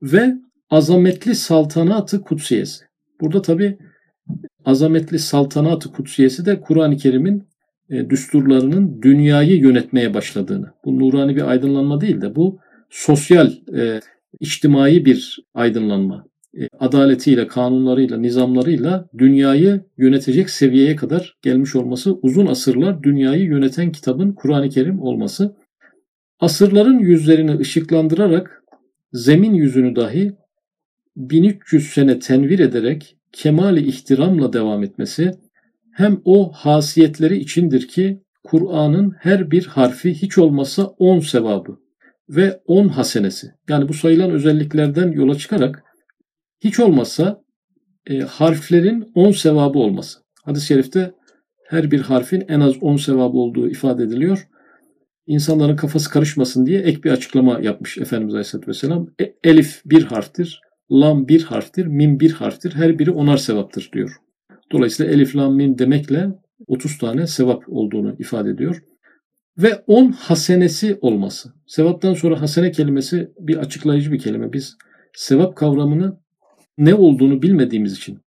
ve 0.02 0.34
azametli 0.70 1.36
saltanatı 1.36 2.22
kutsiyesi. 2.22 2.86
Burada 3.22 3.42
tabi 3.42 3.78
azametli 4.66 5.20
saltanatı 5.20 5.92
kutsiyesi 5.92 6.46
de 6.46 6.62
Kur'an-ı 6.62 6.98
Kerim'in 6.98 7.48
e, 7.90 8.10
düsturlarının 8.10 9.02
dünyayı 9.02 9.58
yönetmeye 9.58 10.14
başladığını. 10.14 10.74
Bu 10.86 11.00
nurani 11.00 11.36
bir 11.36 11.50
aydınlanma 11.50 12.02
değil 12.02 12.22
de 12.22 12.36
bu 12.36 12.60
sosyal, 12.90 13.52
e, 13.78 14.00
içtimai 14.40 15.06
bir 15.06 15.40
aydınlanma. 15.54 16.26
E, 16.60 16.68
adaletiyle, 16.80 17.48
kanunlarıyla, 17.48 18.18
nizamlarıyla 18.18 19.10
dünyayı 19.18 19.82
yönetecek 19.98 20.50
seviyeye 20.50 20.96
kadar 20.96 21.38
gelmiş 21.42 21.76
olması, 21.76 22.14
uzun 22.14 22.46
asırlar 22.46 23.04
dünyayı 23.04 23.44
yöneten 23.44 23.92
kitabın 23.92 24.32
Kur'an-ı 24.32 24.70
Kerim 24.70 25.02
olması 25.02 25.56
Asırların 26.42 27.00
yüzlerini 27.00 27.58
ışıklandırarak 27.58 28.64
zemin 29.14 29.54
yüzünü 29.54 29.96
dahi 29.96 30.34
1300 31.16 31.90
sene 31.90 32.20
tenvir 32.20 32.60
ederek 32.60 33.18
kemali 33.32 33.88
ihtiramla 33.88 34.54
devam 34.54 34.84
etmesi 34.84 35.32
hem 35.94 36.22
o 36.26 36.52
hasiyetleri 36.52 37.38
içindir 37.38 37.88
ki 37.88 38.22
Kur'an'ın 38.44 39.16
her 39.20 39.52
bir 39.52 39.66
harfi 39.66 40.14
hiç 40.14 40.38
olmazsa 40.38 40.84
10 40.84 41.20
sevabı 41.20 41.78
ve 42.30 42.62
10 42.66 42.88
hasenesi. 42.88 43.52
Yani 43.70 43.90
bu 43.90 43.94
sayılan 43.94 44.32
özelliklerden 44.32 45.12
yola 45.12 45.38
çıkarak 45.38 45.84
hiç 46.64 46.80
olmazsa 46.80 47.42
e, 48.10 48.20
harflerin 48.20 49.12
10 49.16 49.32
sevabı 49.32 49.80
olması. 49.80 50.20
Hadis-i 50.44 50.66
şerifte 50.66 51.14
her 51.68 51.92
bir 51.92 52.02
harfin 52.02 52.44
en 52.48 52.60
az 52.60 52.74
10 52.82 52.98
sevabı 52.98 53.38
olduğu 53.38 53.70
ifade 53.70 54.04
ediliyor 54.04 54.48
insanların 55.32 55.76
kafası 55.76 56.10
karışmasın 56.10 56.66
diye 56.66 56.82
ek 56.82 57.04
bir 57.04 57.12
açıklama 57.12 57.60
yapmış 57.62 57.98
Efendimiz 57.98 58.34
Aleyhisselatü 58.34 58.68
Vesselam. 58.68 59.08
E, 59.22 59.34
elif 59.44 59.82
bir 59.86 60.04
harftir, 60.04 60.62
lam 60.92 61.28
bir 61.28 61.44
harftir, 61.44 61.86
mim 61.86 62.20
bir 62.20 62.32
harftir. 62.32 62.72
Her 62.76 63.00
biri 63.00 63.12
onar 63.12 63.38
sevaptır 63.38 63.90
diyor. 63.94 64.16
Dolayısıyla 64.72 65.12
elif, 65.12 65.36
lam, 65.36 65.56
mim 65.56 65.78
demekle 65.78 66.30
30 66.68 66.98
tane 66.98 67.28
sevap 67.28 67.64
olduğunu 67.68 68.16
ifade 68.20 68.50
ediyor. 68.50 68.84
Ve 69.58 69.84
10 69.88 70.12
hasenesi 70.12 70.98
olması. 71.02 71.54
Sevaptan 71.68 72.14
sonra 72.14 72.42
hasene 72.42 72.72
kelimesi 72.72 73.32
bir 73.40 73.58
açıklayıcı 73.58 74.12
bir 74.12 74.20
kelime. 74.20 74.54
Biz 74.54 74.78
sevap 75.14 75.56
kavramını 75.56 76.20
ne 76.78 76.96
olduğunu 76.96 77.42
bilmediğimiz 77.42 77.94
için 77.94 78.20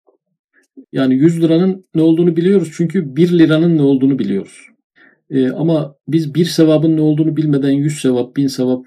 yani 0.92 1.14
100 1.14 1.42
liranın 1.42 1.84
ne 1.94 2.02
olduğunu 2.02 2.36
biliyoruz 2.36 2.72
çünkü 2.76 3.16
1 3.16 3.38
liranın 3.38 3.76
ne 3.76 3.82
olduğunu 3.82 4.18
biliyoruz. 4.18 4.58
E, 5.30 5.50
ama 5.50 5.94
biz 6.08 6.34
bir 6.34 6.44
sevabın 6.44 6.96
ne 6.96 7.00
olduğunu 7.00 7.36
bilmeden 7.36 7.70
yüz 7.70 8.00
sevap, 8.00 8.36
bin 8.36 8.46
sevap 8.46 8.84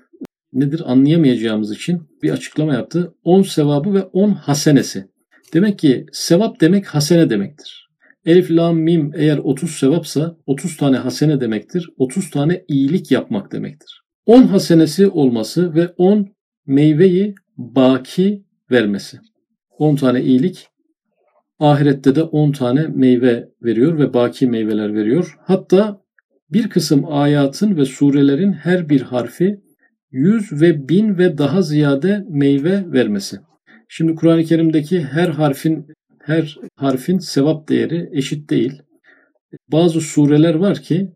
nedir 0.54 0.82
anlayamayacağımız 0.86 1.72
için 1.72 2.02
bir 2.24 2.30
açıklama 2.30 2.74
yaptı. 2.74 3.14
On 3.24 3.42
sevabı 3.42 3.94
ve 3.94 4.04
on 4.04 4.32
hasenesi. 4.32 5.06
Demek 5.54 5.80
ki 5.80 6.06
sevap 6.12 6.62
demek 6.62 6.86
hasene 6.86 7.30
demektir. 7.30 7.90
Elif, 8.26 8.52
lam, 8.52 8.78
mim 8.78 9.12
eğer 9.16 9.38
30 9.38 9.72
sevapsa 9.72 10.38
30 10.46 10.78
tane 10.78 10.98
hasene 10.98 11.42
demektir. 11.42 11.90
30 11.98 12.30
tane 12.30 12.66
iyilik 12.68 13.12
yapmak 13.12 13.52
demektir. 13.52 14.02
10 14.26 14.44
hasenesi 14.44 15.08
olması 15.08 15.76
ve 15.76 15.88
10 15.98 16.28
meyveyi 16.66 17.36
baki 17.58 18.44
vermesi. 18.72 19.20
10 19.80 19.96
tane 19.96 20.22
iyilik 20.22 20.68
ahirette 21.60 22.16
de 22.16 22.24
10 22.24 22.52
tane 22.52 22.88
meyve 22.88 23.50
veriyor 23.64 24.00
ve 24.00 24.14
baki 24.14 24.48
meyveler 24.48 24.96
veriyor. 24.96 25.38
Hatta 25.40 26.02
bir 26.52 26.70
kısım 26.70 27.06
ayatın 27.08 27.78
ve 27.78 27.86
surelerin 27.86 28.54
her 28.54 28.90
bir 28.90 29.02
harfi 29.02 29.62
yüz 30.12 30.62
ve 30.62 30.90
bin 30.90 31.18
ve 31.18 31.38
daha 31.38 31.62
ziyade 31.62 32.26
meyve 32.30 32.92
vermesi. 32.92 33.38
Şimdi 33.88 34.16
Kur'an-ı 34.16 34.44
Kerim'deki 34.44 35.04
her 35.04 35.28
harfin 35.28 35.88
her 36.20 36.58
harfin 36.76 37.18
sevap 37.18 37.70
değeri 37.70 38.10
eşit 38.12 38.50
değil. 38.50 38.82
Bazı 39.72 40.02
sureler 40.02 40.56
var 40.56 40.82
ki 40.82 41.12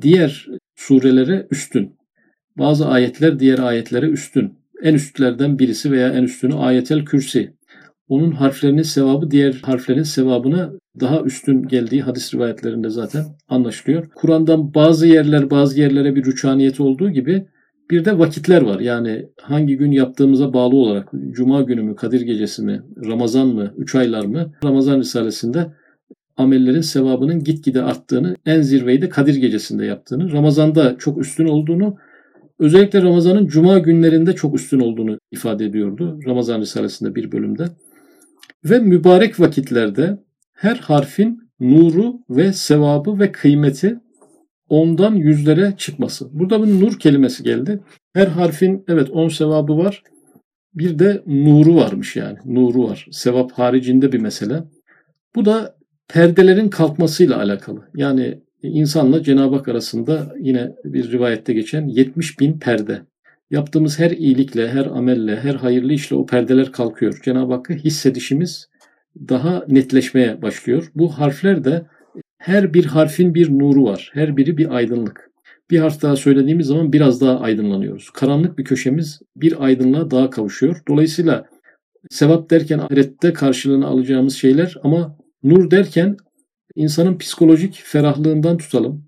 diğer 0.00 0.46
surelere 0.76 1.46
üstün. 1.50 1.96
Bazı 2.58 2.88
ayetler 2.88 3.38
diğer 3.38 3.58
ayetlere 3.58 4.06
üstün. 4.06 4.58
En 4.82 4.94
üstlerden 4.94 5.58
birisi 5.58 5.90
veya 5.90 6.08
en 6.08 6.22
üstünü 6.22 6.54
ayetel 6.54 7.04
kürsi. 7.04 7.54
Onun 8.10 8.30
harflerinin 8.30 8.82
sevabı 8.82 9.30
diğer 9.30 9.52
harflerin 9.62 10.02
sevabına 10.02 10.72
daha 11.00 11.22
üstün 11.22 11.62
geldiği 11.62 12.02
hadis 12.02 12.34
rivayetlerinde 12.34 12.90
zaten 12.90 13.24
anlaşılıyor. 13.48 14.08
Kur'an'dan 14.14 14.74
bazı 14.74 15.06
yerler 15.06 15.50
bazı 15.50 15.80
yerlere 15.80 16.14
bir 16.14 16.24
rüçhaniyeti 16.24 16.82
olduğu 16.82 17.10
gibi 17.10 17.46
bir 17.90 18.04
de 18.04 18.18
vakitler 18.18 18.62
var. 18.62 18.80
Yani 18.80 19.26
hangi 19.40 19.76
gün 19.76 19.90
yaptığımıza 19.90 20.52
bağlı 20.52 20.76
olarak 20.76 21.08
Cuma 21.30 21.62
günü 21.62 21.82
mü, 21.82 21.96
Kadir 21.96 22.20
gecesi 22.20 22.62
mi, 22.62 22.82
Ramazan 23.06 23.48
mı, 23.48 23.74
3 23.76 23.94
aylar 23.94 24.24
mı? 24.24 24.52
Ramazan 24.64 24.98
Risalesi'nde 24.98 25.66
amellerin 26.36 26.80
sevabının 26.80 27.44
gitgide 27.44 27.82
arttığını, 27.82 28.36
en 28.46 28.62
zirveyi 28.62 29.02
de 29.02 29.08
Kadir 29.08 29.34
gecesinde 29.34 29.86
yaptığını, 29.86 30.32
Ramazan'da 30.32 30.96
çok 30.98 31.20
üstün 31.20 31.46
olduğunu, 31.46 31.96
özellikle 32.58 33.02
Ramazan'ın 33.02 33.46
Cuma 33.46 33.78
günlerinde 33.78 34.32
çok 34.32 34.54
üstün 34.54 34.80
olduğunu 34.80 35.18
ifade 35.30 35.64
ediyordu. 35.64 36.20
Ramazan 36.26 36.60
Risalesi'nde 36.60 37.14
bir 37.14 37.32
bölümde. 37.32 37.64
Ve 38.64 38.78
mübarek 38.78 39.40
vakitlerde 39.40 40.18
her 40.52 40.76
harfin 40.76 41.50
nuru 41.60 42.20
ve 42.30 42.52
sevabı 42.52 43.18
ve 43.18 43.32
kıymeti 43.32 44.00
ondan 44.68 45.14
yüzlere 45.14 45.74
çıkması. 45.78 46.28
Burada 46.32 46.66
bir 46.66 46.80
nur 46.80 46.98
kelimesi 46.98 47.42
geldi. 47.42 47.80
Her 48.12 48.26
harfin 48.26 48.84
evet 48.88 49.10
on 49.10 49.28
sevabı 49.28 49.76
var. 49.78 50.02
Bir 50.74 50.98
de 50.98 51.22
nuru 51.26 51.76
varmış 51.76 52.16
yani. 52.16 52.38
Nuru 52.44 52.88
var. 52.88 53.06
Sevap 53.10 53.52
haricinde 53.52 54.12
bir 54.12 54.20
mesele. 54.20 54.64
Bu 55.34 55.44
da 55.44 55.76
perdelerin 56.08 56.68
kalkmasıyla 56.68 57.38
alakalı. 57.38 57.88
Yani 57.94 58.40
insanla 58.62 59.22
Cenab-ı 59.22 59.56
Hak 59.56 59.68
arasında 59.68 60.34
yine 60.40 60.72
bir 60.84 61.12
rivayette 61.12 61.52
geçen 61.52 61.86
70 61.86 62.40
bin 62.40 62.58
perde. 62.58 63.02
Yaptığımız 63.50 63.98
her 63.98 64.10
iyilikle, 64.10 64.68
her 64.68 64.86
amelle, 64.86 65.40
her 65.40 65.54
hayırlı 65.54 65.92
işle 65.92 66.16
o 66.16 66.26
perdeler 66.26 66.72
kalkıyor. 66.72 67.20
Cenab-ı 67.24 67.52
Hakk'ı 67.52 67.74
hissedişimiz 67.74 68.68
daha 69.28 69.64
netleşmeye 69.68 70.42
başlıyor. 70.42 70.90
Bu 70.94 71.18
harfler 71.18 71.64
de 71.64 71.86
her 72.38 72.74
bir 72.74 72.84
harfin 72.84 73.34
bir 73.34 73.58
nuru 73.58 73.84
var. 73.84 74.10
Her 74.14 74.36
biri 74.36 74.56
bir 74.56 74.76
aydınlık. 74.76 75.30
Bir 75.70 75.78
harf 75.78 76.02
daha 76.02 76.16
söylediğimiz 76.16 76.66
zaman 76.66 76.92
biraz 76.92 77.20
daha 77.20 77.40
aydınlanıyoruz. 77.40 78.10
Karanlık 78.10 78.58
bir 78.58 78.64
köşemiz 78.64 79.20
bir 79.36 79.64
aydınlığa 79.64 80.10
daha 80.10 80.30
kavuşuyor. 80.30 80.82
Dolayısıyla 80.88 81.46
sevap 82.10 82.50
derken 82.50 82.78
ahirette 82.78 83.32
karşılığını 83.32 83.86
alacağımız 83.86 84.34
şeyler 84.34 84.76
ama 84.82 85.16
nur 85.42 85.70
derken 85.70 86.16
insanın 86.76 87.18
psikolojik 87.18 87.80
ferahlığından 87.84 88.56
tutalım, 88.56 89.04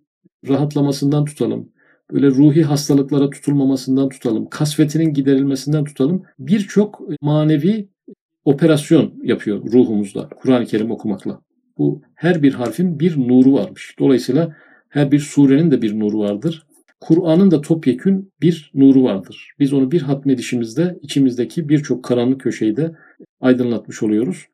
rahatlamasından 0.48 1.24
tutalım, 1.24 1.71
böyle 2.12 2.27
ruhi 2.27 2.62
hastalıklara 2.62 3.31
tutulmamasından 3.31 4.09
tutalım, 4.09 4.48
kasvetinin 4.48 5.14
giderilmesinden 5.14 5.85
tutalım. 5.85 6.22
Birçok 6.38 7.01
manevi 7.20 7.88
operasyon 8.44 9.14
yapıyor 9.22 9.72
ruhumuzda 9.72 10.29
Kur'an-ı 10.29 10.66
Kerim 10.66 10.90
okumakla. 10.90 11.40
Bu 11.79 12.03
her 12.14 12.42
bir 12.42 12.53
harfin 12.53 13.01
bir 13.01 13.16
nuru 13.16 13.53
varmış. 13.53 13.94
Dolayısıyla 13.98 14.57
her 14.88 15.12
bir 15.12 15.18
surenin 15.18 15.70
de 15.70 15.83
bir 15.83 16.01
nuru 16.01 16.18
vardır. 16.18 16.66
Kur'an'ın 17.01 17.51
da 17.51 17.61
topyekün 17.61 18.33
bir 18.40 18.70
nuru 18.75 19.03
vardır. 19.03 19.51
Biz 19.59 19.72
onu 19.72 19.90
bir 19.90 20.03
hatmedişimizde 20.03 20.98
içimizdeki 21.03 21.68
birçok 21.68 22.05
karanlık 22.05 22.40
köşeyi 22.40 22.77
de 22.77 22.92
aydınlatmış 23.40 24.03
oluyoruz. 24.03 24.46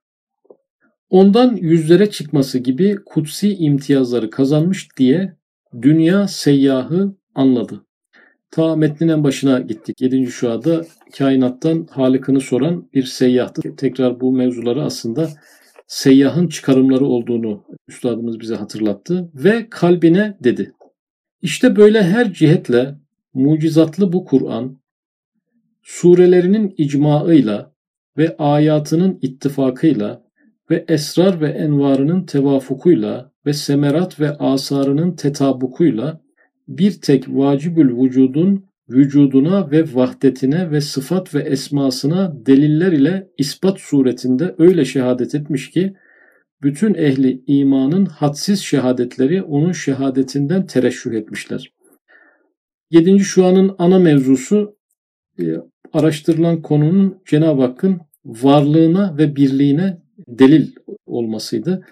Ondan 1.11 1.57
yüzlere 1.57 2.11
çıkması 2.11 2.59
gibi 2.59 2.97
kutsi 3.07 3.55
imtiyazları 3.55 4.31
kazanmış 4.31 4.89
diye 4.97 5.37
dünya 5.83 6.29
seyyahı 6.29 7.15
anladı. 7.39 7.85
Ta 8.51 8.77
metnin 8.77 9.09
en 9.09 9.25
başına 9.25 9.61
gittik. 9.61 10.01
7. 10.01 10.27
şuada 10.27 10.85
kainattan 11.19 11.87
Halık'ını 11.91 12.41
soran 12.41 12.89
bir 12.95 13.03
seyyahtı. 13.03 13.77
Tekrar 13.77 14.21
bu 14.21 14.33
mevzuları 14.33 14.83
aslında 14.83 15.29
seyyahın 15.87 16.49
çıkarımları 16.49 17.05
olduğunu 17.05 17.65
üstadımız 17.89 18.41
bize 18.41 18.55
hatırlattı 18.55 19.31
ve 19.35 19.67
kalbine 19.71 20.37
dedi. 20.45 20.73
İşte 21.43 21.77
böyle 21.77 22.03
her 22.03 22.33
cihetle 22.33 22.95
mucizatlı 23.35 24.13
bu 24.13 24.25
Kur'an 24.25 24.81
surelerinin 25.83 26.75
icmaıyla 26.77 27.73
ve 28.19 28.37
ayatının 28.37 29.19
ittifakıyla 29.23 30.23
ve 30.71 30.85
esrar 30.89 31.41
ve 31.41 31.49
envarının 31.49 32.27
tevafukuyla 32.27 33.33
ve 33.47 33.53
semerat 33.53 34.21
ve 34.21 34.31
asarının 34.31 35.17
tetabukuyla 35.17 36.21
bir 36.69 37.01
tek 37.01 37.29
vacibül 37.29 38.03
vücudun 38.03 38.69
vücuduna 38.89 39.71
ve 39.71 39.95
vahdetine 39.95 40.71
ve 40.71 40.81
sıfat 40.81 41.35
ve 41.35 41.41
esmasına 41.41 42.47
deliller 42.47 42.93
ile 42.93 43.29
ispat 43.39 43.81
suretinde 43.81 44.55
öyle 44.59 44.85
şehadet 44.85 45.35
etmiş 45.35 45.71
ki 45.71 45.95
bütün 46.63 46.95
ehli 46.95 47.43
imanın 47.47 48.07
hadsiz 48.07 48.61
şehadetleri 48.61 49.43
onun 49.43 49.73
şehadetinden 49.73 50.67
tereşüh 50.67 51.13
etmişler. 51.13 51.73
Yedinci 52.91 53.25
şuanın 53.25 53.75
ana 53.79 53.99
mevzusu 53.99 54.77
e, 55.41 55.45
araştırılan 55.93 56.63
konunun 56.63 57.23
Cenab-ı 57.27 57.63
Hakk'ın 57.63 58.01
varlığına 58.25 59.19
ve 59.19 59.37
birliğine 59.37 59.99
delil 60.29 60.73
olmasıydı. 61.07 61.87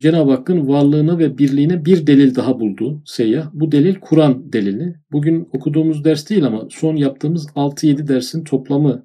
Cenab-ı 0.00 0.30
Hakk'ın 0.30 0.68
varlığına 0.68 1.18
ve 1.18 1.38
birliğine 1.38 1.84
bir 1.84 2.06
delil 2.06 2.34
daha 2.34 2.60
buldu 2.60 3.02
seyyah. 3.06 3.50
Bu 3.52 3.72
delil 3.72 3.94
Kur'an 3.94 4.52
delili. 4.52 4.94
Bugün 5.12 5.48
okuduğumuz 5.52 6.04
ders 6.04 6.30
değil 6.30 6.44
ama 6.44 6.68
son 6.70 6.96
yaptığımız 6.96 7.46
6-7 7.46 8.08
dersin 8.08 8.44
toplamı 8.44 9.04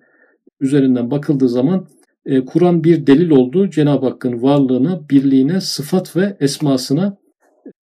üzerinden 0.60 1.12
bakıldığı 1.12 1.50
zaman 1.50 1.88
e, 2.26 2.46
Kur'an 2.46 2.84
bir 2.84 3.08
delil 3.08 3.30
oldu. 3.30 3.70
Cenab-ı 3.70 4.06
Hakk'ın 4.06 4.42
varlığına, 4.42 5.10
birliğine, 5.10 5.62
sıfat 5.62 6.16
ve 6.16 6.38
esmasına 6.40 7.18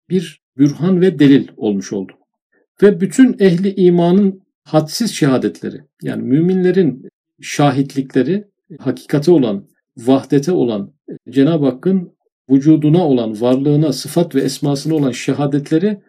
bir 0.10 0.41
bürhan 0.58 1.02
ve 1.02 1.19
delil 1.19 1.47
olmuş 1.58 1.93
oldu. 1.93 2.12
Ve 2.84 3.02
bütün 3.02 3.36
ehli 3.39 3.76
imanın 3.76 4.41
hadsiz 4.63 5.12
şehadetleri 5.12 5.78
yani 6.02 6.24
müminlerin 6.24 7.08
şahitlikleri 7.41 8.47
hakikate 8.80 9.32
olan, 9.32 9.67
vahdete 9.97 10.52
olan 10.52 10.93
Cenab-ı 11.30 11.65
Hakk'ın 11.65 12.12
vücuduna 12.52 13.08
olan, 13.08 13.42
varlığına, 13.42 13.94
sıfat 13.94 14.36
ve 14.36 14.42
esmasına 14.42 14.96
olan 14.96 15.12
şehadetleri 15.12 16.02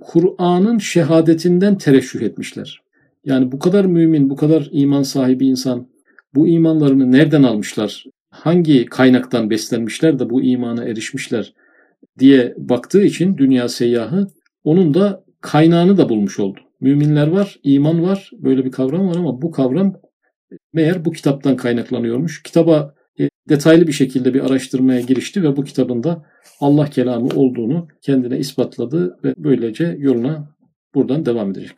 Kur'an'ın 0.00 0.78
şehadetinden 0.78 1.78
tereşüh 1.78 2.20
etmişler. 2.20 2.82
Yani 3.24 3.52
bu 3.52 3.58
kadar 3.58 3.84
mümin, 3.84 4.30
bu 4.30 4.36
kadar 4.36 4.68
iman 4.72 5.02
sahibi 5.02 5.46
insan 5.46 5.88
bu 6.34 6.48
imanlarını 6.48 7.12
nereden 7.12 7.42
almışlar? 7.42 8.04
Hangi 8.30 8.86
kaynaktan 8.86 9.50
beslenmişler 9.50 10.18
de 10.18 10.30
bu 10.30 10.42
imana 10.42 10.84
erişmişler 10.84 11.54
diye 12.18 12.54
baktığı 12.56 13.02
için 13.02 13.36
dünya 13.38 13.68
seyyahı 13.68 14.26
onun 14.64 14.94
da 14.94 15.24
kaynağını 15.40 15.96
da 15.96 16.08
bulmuş 16.08 16.40
oldu. 16.40 16.60
Müminler 16.80 17.28
var, 17.28 17.60
iman 17.62 18.02
var, 18.02 18.30
böyle 18.32 18.64
bir 18.64 18.70
kavram 18.70 19.08
var 19.08 19.16
ama 19.16 19.42
bu 19.42 19.50
kavram 19.50 19.94
meğer 20.72 21.04
bu 21.04 21.12
kitaptan 21.12 21.56
kaynaklanıyormuş. 21.56 22.42
Kitaba 22.42 22.94
detaylı 23.48 23.86
bir 23.86 23.92
şekilde 23.92 24.34
bir 24.34 24.46
araştırmaya 24.46 25.00
girişti 25.00 25.42
ve 25.42 25.56
bu 25.56 25.64
kitabında 25.64 26.24
Allah 26.60 26.90
kelamı 26.90 27.28
olduğunu 27.34 27.88
kendine 28.02 28.38
ispatladı 28.38 29.18
ve 29.24 29.34
böylece 29.36 29.96
yoluna 29.98 30.56
buradan 30.94 31.26
devam 31.26 31.50
edecek. 31.50 31.76